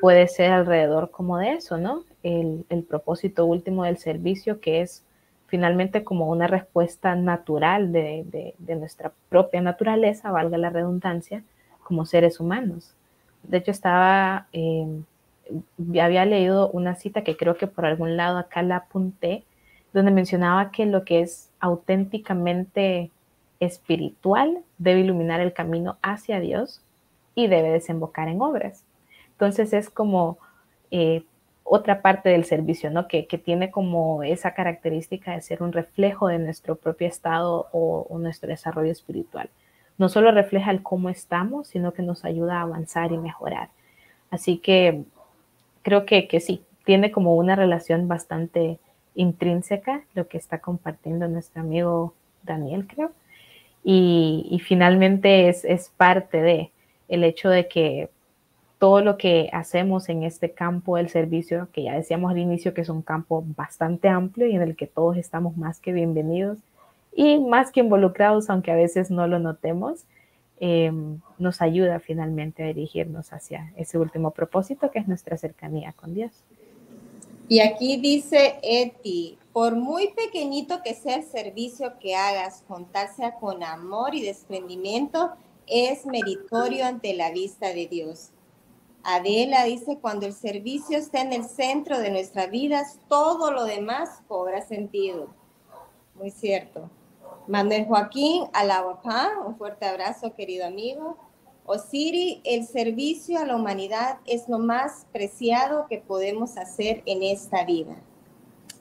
[0.00, 2.04] puede ser alrededor como de eso, ¿no?
[2.22, 5.04] El, propósito último del servicio, que es
[5.46, 11.42] finalmente como una respuesta natural de, nuestra propia naturaleza, valga la redundancia,
[11.82, 12.94] como seres humanos.
[13.44, 15.02] De hecho, estaba, eh,
[16.00, 19.44] había leído una cita que creo que por algún lado acá la apunté,
[19.92, 23.10] donde mencionaba que lo que es auténticamente
[23.60, 26.82] espiritual debe iluminar el camino hacia Dios
[27.34, 28.85] y debe desembocar en obras.
[29.36, 30.38] Entonces es como
[30.90, 31.22] eh,
[31.62, 33.06] otra parte del servicio, ¿no?
[33.06, 38.48] Que, tiene como esa característica de ser un reflejo de nuestro propio estado o, nuestro
[38.48, 39.50] desarrollo espiritual.
[39.98, 43.68] No solo refleja el cómo estamos, sino que nos ayuda a avanzar y mejorar.
[44.30, 45.04] Así que
[45.82, 48.78] creo que, que sí, tiene como una relación bastante
[49.14, 53.12] intrínseca, lo que está compartiendo nuestro amigo Daniel, creo.
[53.82, 56.72] Y, finalmente es, es, parte de
[57.08, 58.10] el hecho de que
[58.78, 62.82] todo lo que hacemos en este campo del servicio, que ya decíamos al inicio que
[62.82, 66.58] es un campo bastante amplio y en el que todos estamos más que bienvenidos
[67.14, 70.04] y más que involucrados, aunque a veces no lo notemos,
[70.60, 70.92] eh,
[71.38, 76.32] nos ayuda finalmente a dirigirnos hacia ese último propósito que es nuestra cercanía con Dios.
[77.48, 83.62] Y aquí dice Eti, por muy pequeñito que sea el servicio que hagas, contarse con
[83.62, 85.30] amor y desprendimiento,
[85.66, 88.30] es meritorio ante la vista de Dios.
[89.08, 94.20] Adela dice, cuando el servicio está en el centro de nuestras vidas, todo lo demás
[94.26, 95.28] cobra sentido.
[96.16, 96.90] Muy cierto.
[97.46, 101.16] Manuel Joaquín Alabapá, un fuerte abrazo, querido amigo.
[101.66, 107.64] Osiri, el servicio a la humanidad es lo más preciado que podemos hacer en esta
[107.64, 107.94] vida.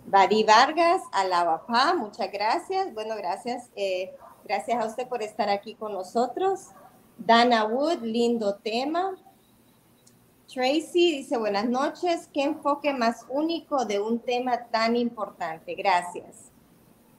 [0.07, 2.91] Badi Vargas, Alabapá, muchas gracias.
[2.95, 3.69] Bueno, gracias.
[3.76, 4.11] Eh,
[4.43, 6.69] gracias a usted por estar aquí con nosotros.
[7.19, 9.15] Dana Wood, lindo tema.
[10.47, 12.29] Tracy dice, buenas noches.
[12.31, 15.73] ¿Qué enfoque más único de un tema tan importante?
[15.73, 16.51] Gracias.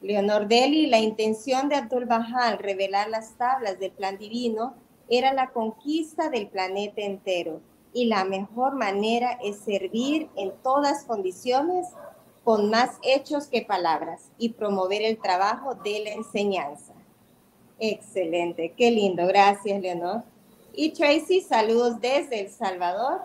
[0.00, 4.74] Leonor Deli, la intención de Abdul Bahal revelar las tablas del plan divino
[5.08, 7.60] era la conquista del planeta entero
[7.92, 11.88] y la mejor manera es servir en todas condiciones
[12.44, 16.92] con más hechos que palabras y promover el trabajo de la enseñanza.
[17.80, 20.22] Excelente, qué lindo, gracias Leonor.
[20.76, 23.22] Y Tracy, saludos desde El Salvador.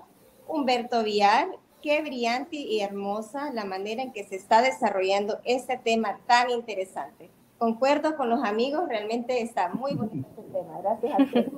[0.48, 1.50] Humberto Vial,
[1.84, 7.30] qué brillante y hermosa la manera en que se está desarrollando este tema tan interesante
[7.62, 10.80] concuerdo con los amigos, realmente está muy bonito este tema.
[10.82, 11.50] Gracias a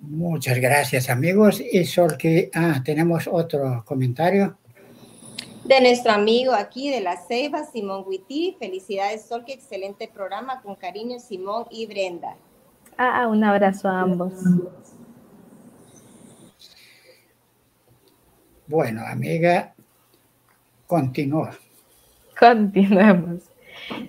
[0.00, 1.60] Muchas gracias, amigos.
[1.60, 1.84] Y
[2.16, 4.56] que ah, tenemos otro comentario.
[5.64, 8.54] De nuestro amigo aquí de la Ceiba, Simón Witty.
[8.60, 10.62] Felicidades, Sol, excelente programa.
[10.62, 12.36] Con cariño, Simón y Brenda.
[13.00, 14.32] Ah, un abrazo a ambos.
[18.66, 19.72] Bueno, amiga,
[20.88, 21.52] continúa.
[22.36, 23.44] Continuemos.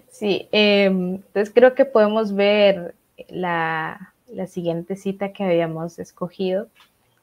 [0.09, 2.95] Sí, em, entonces creo que podemos ver
[3.27, 4.11] la,
[4.47, 6.67] siguiente cita que habíamos escogido.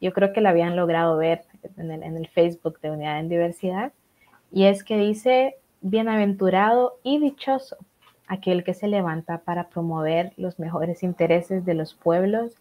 [0.01, 1.47] Yo creo que la habían logrado ver
[1.77, 3.93] en el, Facebook de Unidad en Diversidad.
[4.53, 7.77] Y es que dice, bienaventurado y dichoso
[8.27, 12.53] aquel que se levanta para promover los mejores intereses de los pueblos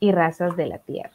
[0.00, 1.12] y razas de la tierra.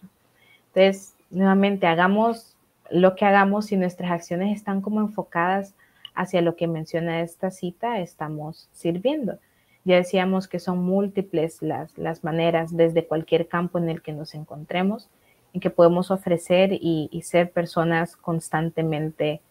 [0.74, 2.56] Entonces, nuevamente, hagamos
[2.89, 5.74] lo que hagamos si nuestras acciones están como enfocadas
[6.14, 9.39] hacia lo que menciona esta cita estamos sirviendo.
[9.86, 14.36] Ya decíamos que son múltiples las, las maneras desde cualquier campo en el que nos
[14.36, 15.10] encontremos
[15.54, 19.41] en que podemos ofrecer y, ser personas constantemente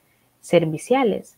[0.41, 1.37] serviciales.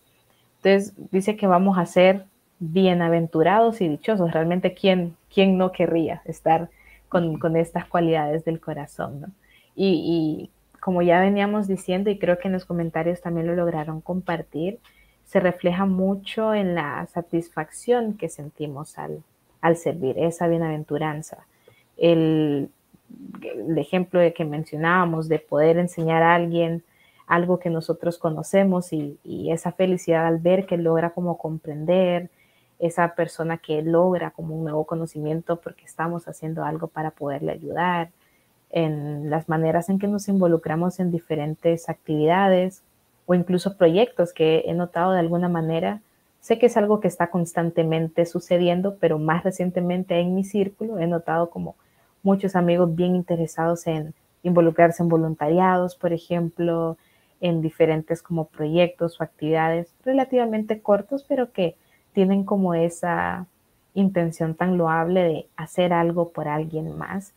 [0.59, 2.27] Entonces dice que vamos a ser
[2.63, 4.31] bienaventurados y dichosos.
[4.33, 6.71] Realmente, ¿quién, quién no querría estar
[7.09, 9.35] con, con estas cualidades del corazón?
[9.75, 10.51] Y, y,
[10.81, 14.79] como ya veníamos diciendo, y creo que en los comentarios también lo lograron compartir,
[15.25, 19.23] se refleja mucho en la satisfacción que sentimos al,
[19.61, 21.39] al servir, esa bienaventuranza.
[21.97, 22.71] El,
[23.43, 26.83] el ejemplo de que mencionábamos de poder enseñar a alguien
[27.27, 32.31] algo que nosotros conocemos y, y, esa felicidad al ver que logra como comprender,
[32.83, 38.11] esa persona que logra como un nuevo conocimiento porque estamos haciendo algo para poderle ayudar,
[38.71, 42.83] en las maneras en que nos involucramos en diferentes actividades,
[43.27, 46.01] o incluso proyectos que he notado de alguna manera.
[46.41, 51.07] Sé que es algo que está constantemente sucediendo, pero más recientemente en mi círculo he
[51.07, 51.77] notado como
[52.25, 54.13] muchos amigos bien interesados en
[54.43, 56.97] involucrarse en voluntariados, por ejemplo,
[57.41, 61.77] en diferentes como proyectos o actividades relativamente cortos, pero que
[62.13, 63.47] tienen como esa,
[63.95, 67.35] intención tan loable de hacer algo por alguien más.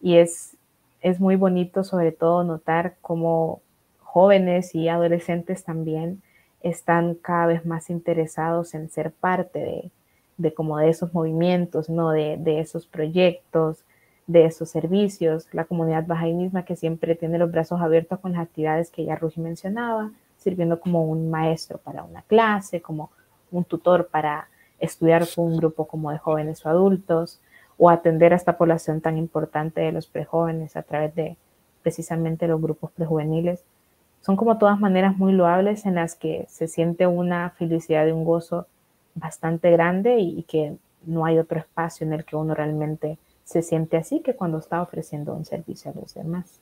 [0.00, 0.56] Y es,
[1.00, 3.60] es muy bonito sobre todo notar cómo
[4.00, 6.22] jóvenes y adolescentes también
[6.62, 9.90] están cada vez más interesados en ser parte de,
[10.36, 12.10] de como de esos movimientos, ¿no?
[12.10, 13.84] De, de, esos proyectos,
[14.26, 15.48] de esos servicios.
[15.52, 19.16] La comunidad baja misma que siempre tiene los brazos abiertos con las actividades que ya
[19.16, 23.10] Rugi mencionaba, sirviendo como un maestro para una clase, como
[23.50, 27.40] un tutor para estudiar con un grupo como de jóvenes o adultos,
[27.78, 31.36] o atender a esta población tan importante de los prejóvenes a través de
[31.82, 33.62] precisamente los grupos prejuveniles.
[34.22, 38.24] Son como todas maneras muy loables en las que se siente una felicidad y un
[38.24, 38.66] gozo
[39.14, 43.96] bastante grande y, que no hay otro espacio en el que uno realmente se siente
[43.96, 46.58] así que cuando está ofreciendo un servicio a los demás.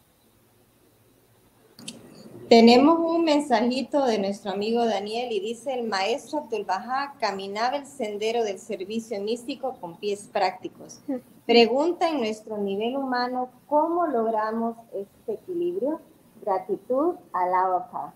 [2.48, 7.86] Tenemos un mensajito de nuestro amigo Daniel y dice, el maestro Abdul Baha caminaba el
[7.86, 11.00] sendero del servicio místico con pies prácticos.
[11.46, 16.00] Pregunta en nuestro nivel humano, ¿cómo logramos este equilibrio?
[16.42, 18.12] Gratitud a la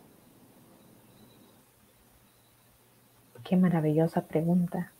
[3.44, 4.92] Qué maravillosa pregunta.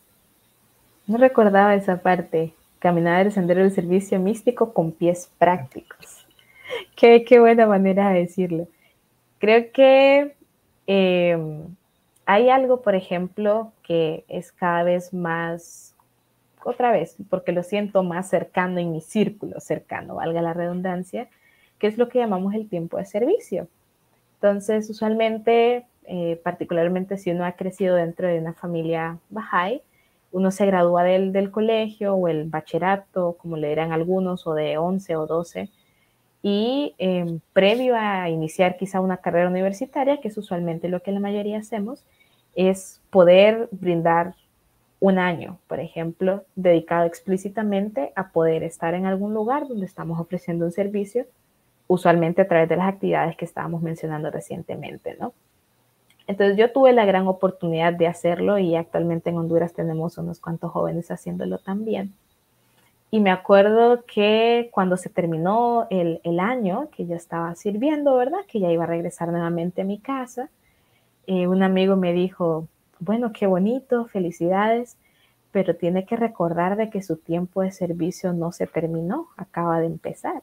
[1.05, 2.55] No recordaba esa parte.
[2.79, 6.25] Caminar el sendero del servicio místico con pies prácticos.
[6.95, 8.67] Qué, qué buena manera de decirlo.
[9.39, 10.35] Creo que
[10.87, 11.75] em,
[12.25, 15.95] hay algo, por ejemplo, que es cada vez más,
[16.63, 21.29] otra vez, porque lo siento más cercano en mi círculo cercano, valga la redundancia,
[21.79, 23.67] que es lo que llamamos el tiempo de servicio.
[24.35, 29.81] Entonces, usualmente, eh, particularmente si uno ha crecido dentro de una familia Bahá'í,
[30.31, 34.77] uno se gradúa del, del, colegio o el bachillerato, como le dirán algunos, o de
[34.77, 35.69] 11 o 12,
[36.41, 41.19] y em, previo a iniciar quizá una carrera universitaria, que es usualmente lo que la
[41.19, 42.05] mayoría hacemos,
[42.55, 44.35] es poder brindar
[44.99, 50.65] un año, por ejemplo, dedicado explícitamente a poder estar en algún lugar donde estamos ofreciendo
[50.65, 51.25] un servicio
[51.87, 55.33] usualmente a través de las actividades que estábamos mencionando recientemente, ¿no?
[56.27, 60.71] Entonces yo tuve la gran oportunidad de hacerlo y actualmente en Honduras tenemos unos cuantos
[60.71, 62.13] jóvenes haciéndolo también.
[63.11, 68.39] Y me acuerdo que cuando se terminó el, el año, que ya estaba sirviendo, ¿verdad?
[68.47, 70.49] Que ya iba a regresar nuevamente a mi casa,
[71.31, 72.67] eh, un amigo me dijo,
[72.99, 74.97] bueno, qué bonito, felicidades,
[75.51, 79.85] pero tiene que recordar de que su tiempo de servicio no se terminó, acaba de
[79.87, 80.41] empezar.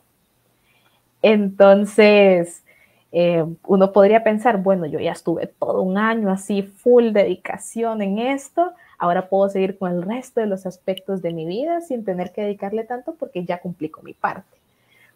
[1.23, 2.65] Entonces,
[3.11, 8.19] eh, uno podría pensar, bueno, yo ya estuve todo un año así, full dedicación en
[8.19, 12.33] esto, ahora puedo seguir con el resto de los aspectos de mi vida sin tener
[12.33, 14.57] que dedicarle tanto porque ya cumplí con mi parte.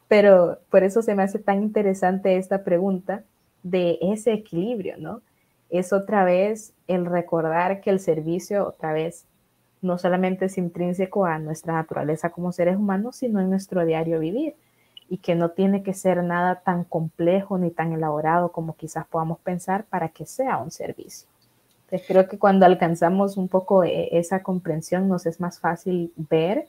[0.08, 3.22] Pero por eso se me hace tan interesante esta pregunta
[3.62, 5.22] de ese equilibrio, ¿no?
[5.70, 9.24] Es otra vez el recordar que el servicio, otra vez,
[9.82, 14.54] no solamente es intrínseco a nuestra naturaleza como seres humanos, sino en nuestro diario vivir
[15.08, 19.38] y que no tiene que ser nada tan complejo ni tan elaborado como quizás podamos
[19.40, 21.29] pensar para que sea un servicio.
[21.90, 26.68] Entonces creo que cuando alcanzamos un poco eh, esa comprensión nos es más fácil ver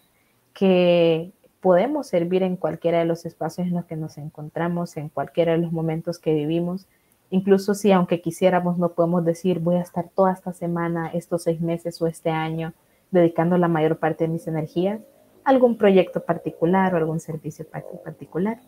[0.51, 5.51] que podemos servir en cualquiera de los espacios en los que nos encontramos, en cualquiera
[5.51, 6.87] de los momentos que vivimos,
[7.29, 11.61] incluso si aunque quisiéramos no podemos decir voy a estar toda esta semana, estos seis
[11.61, 12.73] meses o este año
[13.11, 15.01] dedicando la mayor parte de mis energías,
[15.43, 17.63] algún proyecto particular o algún servicio
[18.03, 18.59] particular.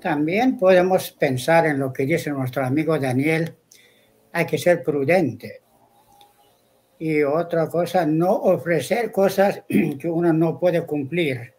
[0.00, 3.56] También podemos pensar en lo que dice nuestro amigo Daniel,
[4.32, 5.62] hay que ser prudente.
[6.98, 11.54] Y otra cosa, no ofrecer cosas que uno no puede cumplir,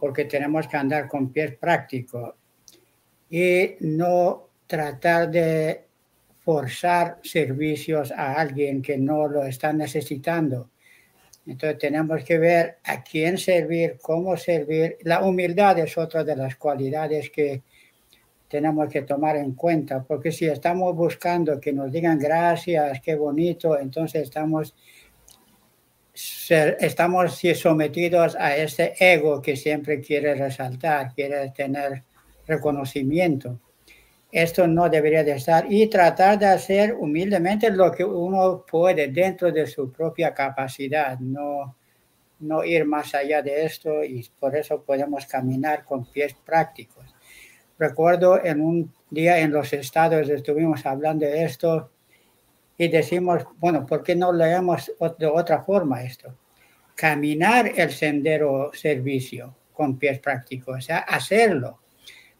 [0.00, 2.34] porque tenemos que andar con pies prácticos.
[3.30, 5.86] Y no tratar de
[6.40, 10.70] forzar servicios a alguien que no lo está necesitando
[11.46, 14.98] entonces tenemos que ver a quién servir, cómo servir.
[15.02, 17.62] La humildad es otra de las cualidades que
[18.48, 23.78] tenemos que tomar en cuenta, porque si estamos buscando que nos digan gracias, qué bonito,
[23.78, 24.74] entonces estamos,
[26.78, 32.04] estamos sometidos a ese ego que siempre quiere resaltar, quiere tener
[32.46, 33.60] reconocimiento
[34.36, 39.50] esto no debería de estar y tratar de hacer humildemente lo que uno puede dentro
[39.50, 41.76] de su propia capacidad, no,
[42.40, 47.14] no ir más allá de esto y por eso podemos caminar con pies prácticos.
[47.78, 51.90] Recuerdo en un día en los estados estuvimos hablando de esto
[52.78, 56.34] y decimos, bueno, ¿por qué no leemos de otra forma esto?
[56.94, 61.80] Caminar el sendero servicio con pies prácticos, o sea, hacerlo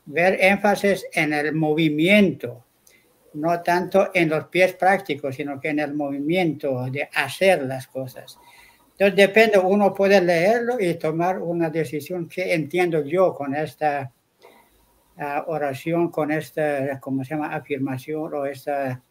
[0.07, 2.65] ver énfasis en el movimiento,
[3.35, 8.39] no tanto en los pies prácticos, sino que en el movimiento de hacer las cosas.
[8.93, 14.11] Entonces depende, uno puede leerlo y tomar una decisión que entiendo yo con esta
[15.47, 19.03] oración, con esta, ¿cómo se llama?, afirmación o esta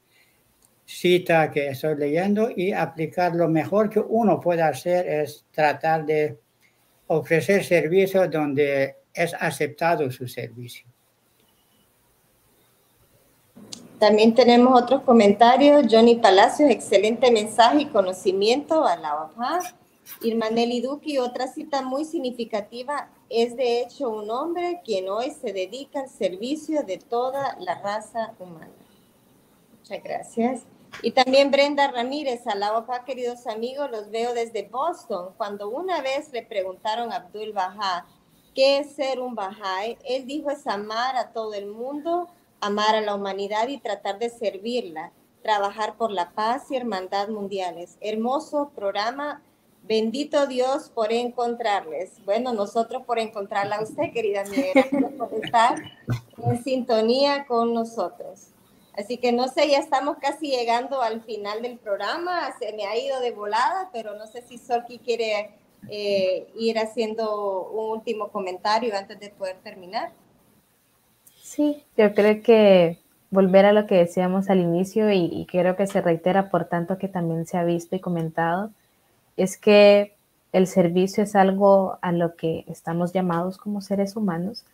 [0.85, 6.37] cita que estoy leyendo y aplicar lo mejor que uno puede hacer es tratar de
[7.07, 10.85] ofrecer servicios donde es aceptado su servicio.
[13.99, 15.85] También tenemos otros comentarios.
[15.89, 19.15] Johnny Palacios, excelente mensaje y conocimiento a la
[20.05, 20.25] OAPA.
[20.25, 26.01] Irmaneli Duque, otra cita muy significativa, es de hecho un hombre quien hoy se dedica
[26.01, 28.73] al servicio de toda la raza humana.
[29.79, 30.61] Muchas gracias.
[31.01, 35.33] Y también Brenda Ramírez, a la OPA, queridos amigos, los veo desde Boston.
[35.37, 38.05] Cuando una vez le preguntaron a Abdul Baha
[38.53, 42.29] qué es ser un Bahá'í, él dijo es amar a todo el mundo,
[42.61, 45.11] amar a la humanidad y tratar de servirla,
[45.43, 47.97] trabajar por la paz y hermandad mundiales.
[47.99, 49.43] Hermoso programa.
[49.87, 52.13] Bendito Dios por encontrarles.
[52.25, 54.85] Bueno, nosotros por encontrarla a usted, querida amiga,
[55.17, 55.75] por estar
[56.37, 58.47] en sintonía con nosotros.
[58.97, 62.51] Así que no sé, ya estamos casi llegando al final del programa.
[62.57, 65.51] Se me ha ido de volada, pero no sé si Solki quiere
[65.89, 70.13] eh, ir haciendo un último comentario antes de poder terminar.
[71.43, 75.85] Sí, yo creo que volver a lo que decíamos al inicio y, y creo que
[75.85, 78.71] se reitera por tanto que también se ha visto y comentado,
[79.37, 80.15] es que
[80.51, 84.65] el servicio es algo a lo que estamos llamados como seres humanos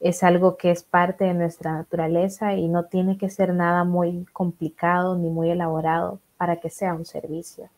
[0.00, 4.26] es algo que es parte de nuestra naturaleza y no tiene que ser nada muy
[4.32, 7.68] complicado ni muy elaborado para que sea un servicio.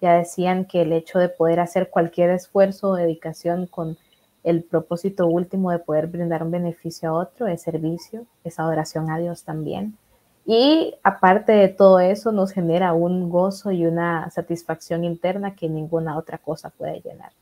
[0.00, 3.96] Ya decían que el hecho de poder hacer cualquier esfuerzo o dedicación con
[4.42, 9.18] el propósito último de poder brindar un beneficio a otro es servicio, es adoración a
[9.18, 9.96] Dios también.
[10.46, 16.18] Y aparte de todo eso, nos genera un gozo y una satisfacción interna que ninguna
[16.18, 17.32] otra cosa puede llenar.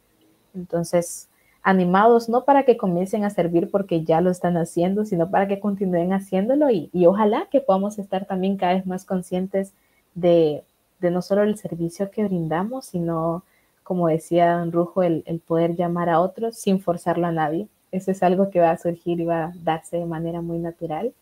[0.55, 1.29] Entonces,
[1.63, 5.61] animados no para que comiencen a servir porque ya lo están haciendo, sino para que
[5.61, 9.73] continúen haciéndolo y, ojalá que podamos estar también cada vez más conscientes
[10.15, 10.65] de,
[11.01, 13.45] no solo el servicio que brindamos, sino,
[13.83, 17.69] como decía Don Rujo, el, poder llamar a otros sin forzarlo a nadie.
[17.93, 21.13] Eso es algo que va a surgir y va a darse de manera muy natural,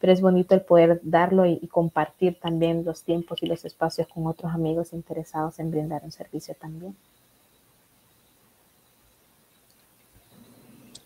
[0.00, 4.26] pero es bonito el poder darlo y compartir también los tiempos y los espacios con
[4.26, 6.96] otros amigos interesados en brindar un servicio también.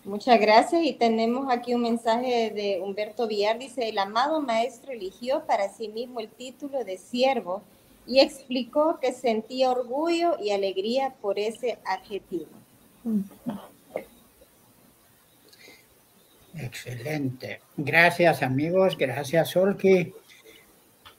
[0.05, 3.59] Muchas gracias y tenemos aquí un mensaje de Humberto Villar.
[3.59, 7.63] Dice, el amado maestro eligió para sí mismo el título de siervo
[8.07, 12.51] y explicó que sentía orgullo y alegría por ese adjetivo.
[16.57, 17.61] Excelente.
[17.77, 20.15] Gracias amigos, gracias Solki.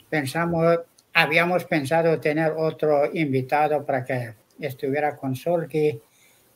[0.10, 0.80] Pensamos,
[1.14, 6.02] habíamos pensado tener otro invitado para que estuviera con Solki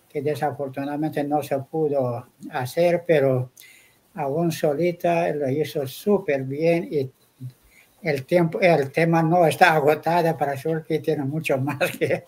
[0.10, 3.52] que desafortunadamente no se pudo hacer, pero
[4.16, 7.12] aún solita lo hizo súper bien y
[8.02, 10.56] el, tiempo, el tema no está agotado para
[10.88, 12.26] que tiene mucho más que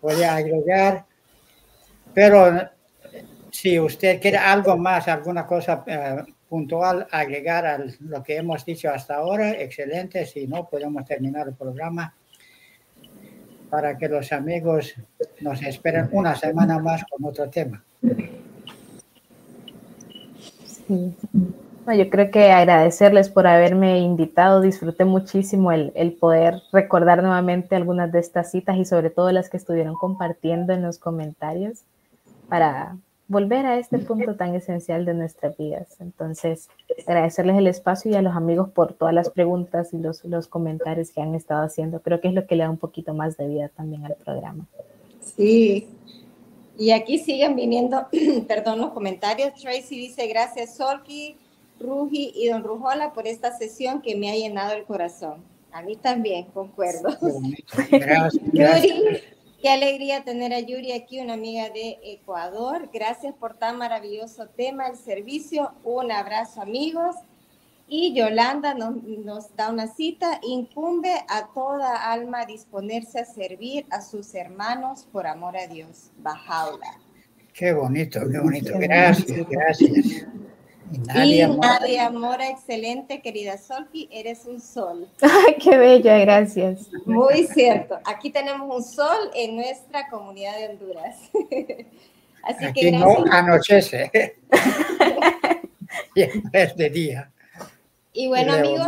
[0.00, 1.04] puede agregar.
[2.14, 2.70] Pero
[3.56, 8.90] si usted quiere algo más, alguna cosa eh, puntual agregar a lo que hemos dicho
[8.90, 10.26] hasta ahora, excelente.
[10.26, 12.14] Si no, podemos terminar el programa
[13.70, 14.94] para que los amigos
[15.40, 17.82] nos esperen una semana más con otro tema.
[20.88, 24.60] yo creo que agradecerles por haberme invitado.
[24.60, 29.48] Disfruté muchísimo el, el, poder recordar nuevamente algunas de estas citas y sobre todo las
[29.48, 31.84] que estuvieron compartiendo en los comentarios
[32.50, 32.96] para
[33.28, 35.96] volver a este punto tan esencial de nuestras vidas.
[36.00, 36.68] Entonces,
[37.06, 41.10] agradecerles el espacio y a los amigos por todas las preguntas y los, los comentarios
[41.10, 42.00] que han estado haciendo.
[42.00, 44.66] Creo que es lo que le da un poquito más de vida también al programa.
[45.20, 45.88] Sí.
[46.78, 48.06] Y aquí siguen viniendo,
[48.48, 49.54] perdón, los comentarios.
[49.54, 51.36] Tracy dice, gracias Solki,
[51.80, 55.42] Rugi y Don Rujola por esta sesión que me ha llenado el corazón.
[55.72, 57.10] A mí también, concuerdo.
[57.90, 59.22] Gracias.
[59.60, 62.90] Qué alegría tener a Yuri aquí, una amiga de Ecuador.
[62.92, 65.72] Gracias por tan maravilloso tema, el servicio.
[65.82, 67.16] Un abrazo, amigos.
[67.88, 74.02] Y Yolanda nos, nos, da una cita, incumbe a toda alma disponerse a servir a
[74.02, 76.10] sus hermanos por amor a Dios.
[76.18, 76.98] Bajaula.
[77.54, 78.72] Qué bonito, qué bonito.
[78.78, 80.26] Gracias, gracias.
[80.92, 82.48] Y Nadia, Mora.
[82.48, 85.08] excelente, querida Solki, eres un sol.
[85.20, 86.88] Ay, qué bella, gracias.
[87.04, 87.98] Muy cierto.
[88.04, 91.16] Aquí tenemos un sol en nuestra comunidad de Honduras.
[92.42, 94.10] Así Aquí que no anochece.
[96.14, 96.22] y
[96.52, 97.32] es de día.
[98.12, 98.86] Y bueno, amigos,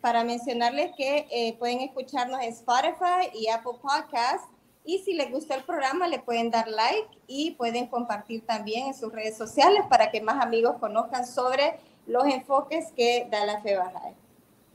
[0.00, 4.44] para, mencionarles que eh, pueden escucharnos en Spotify y Apple Podcast
[4.86, 8.94] Y si les gustó el programa, le pueden dar like y pueden compartir también en
[8.94, 11.74] sus redes sociales para que más amigos conozcan sobre
[12.06, 14.14] los enfoques que da la Fe Baja.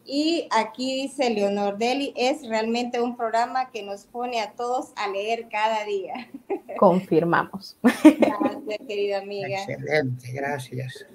[0.04, 5.08] Y aquí dice Leonor Deli, es realmente un programa que nos pone a todos a
[5.08, 6.30] leer cada día.
[6.78, 7.78] Confirmamos.
[7.82, 9.64] Gracias, querida amiga.
[9.64, 11.06] Excelente, gracias.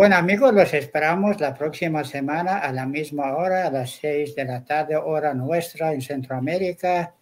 [0.00, 4.46] Bueno, amigos, los esperamos la próxima semana a la misma hora, a las seis de
[4.46, 7.14] la tarde, hora nuestra en Centroamérica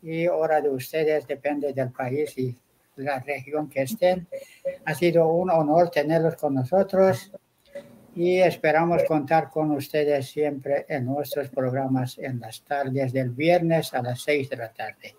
[0.00, 2.56] y hora de ustedes, depende del país y
[2.96, 4.26] la región que estén.
[4.86, 7.30] Ha sido un honor tenerlos con nosotros
[8.16, 14.00] y esperamos contar con ustedes siempre en nuestros programas en las tardes del viernes a
[14.00, 15.14] las seis de la tarde.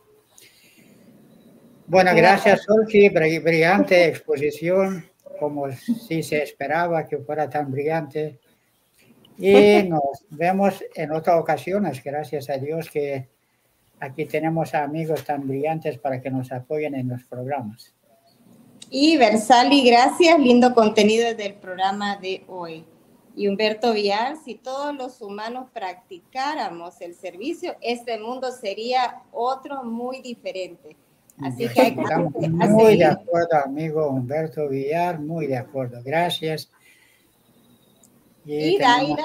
[1.85, 3.09] Bueno, gracias, Solki.
[3.09, 8.39] Brillante exposición, como si se esperaba que fuera tan brillante.
[9.37, 13.29] Y nos vemos en otras ocasiones, gracias a Dios que
[13.99, 17.93] aquí tenemos amigos tan brillantes para que nos apoyen en los programas.
[18.89, 22.85] Y Versali, gracias, lindo contenido del programa de hoy.
[23.35, 30.21] Y Humberto Villar, si todos los humanos practicáramos el servicio, este mundo sería otro muy
[30.21, 30.95] diferente.
[31.41, 36.01] Así que hay que muy de acuerdo, amigo Humberto Villar, muy de acuerdo.
[36.03, 36.69] Gracias.
[38.45, 39.23] Y, y Daira,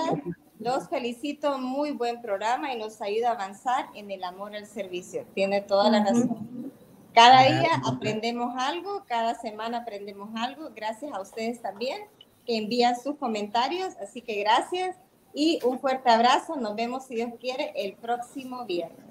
[0.59, 5.25] los felicito, muy buen programa y nos ayuda a avanzar en el amor al servicio.
[5.35, 6.73] Tiene toda la razón.
[7.15, 10.71] Cada día aprendemos algo, cada semana aprendemos algo.
[10.75, 12.03] Gracias a ustedes también
[12.47, 13.95] que envían sus comentarios.
[14.03, 14.97] Así que gracias
[15.35, 16.57] y un fuerte abrazo.
[16.57, 19.08] Nos vemos, si Dios quiere, el próximo viernes.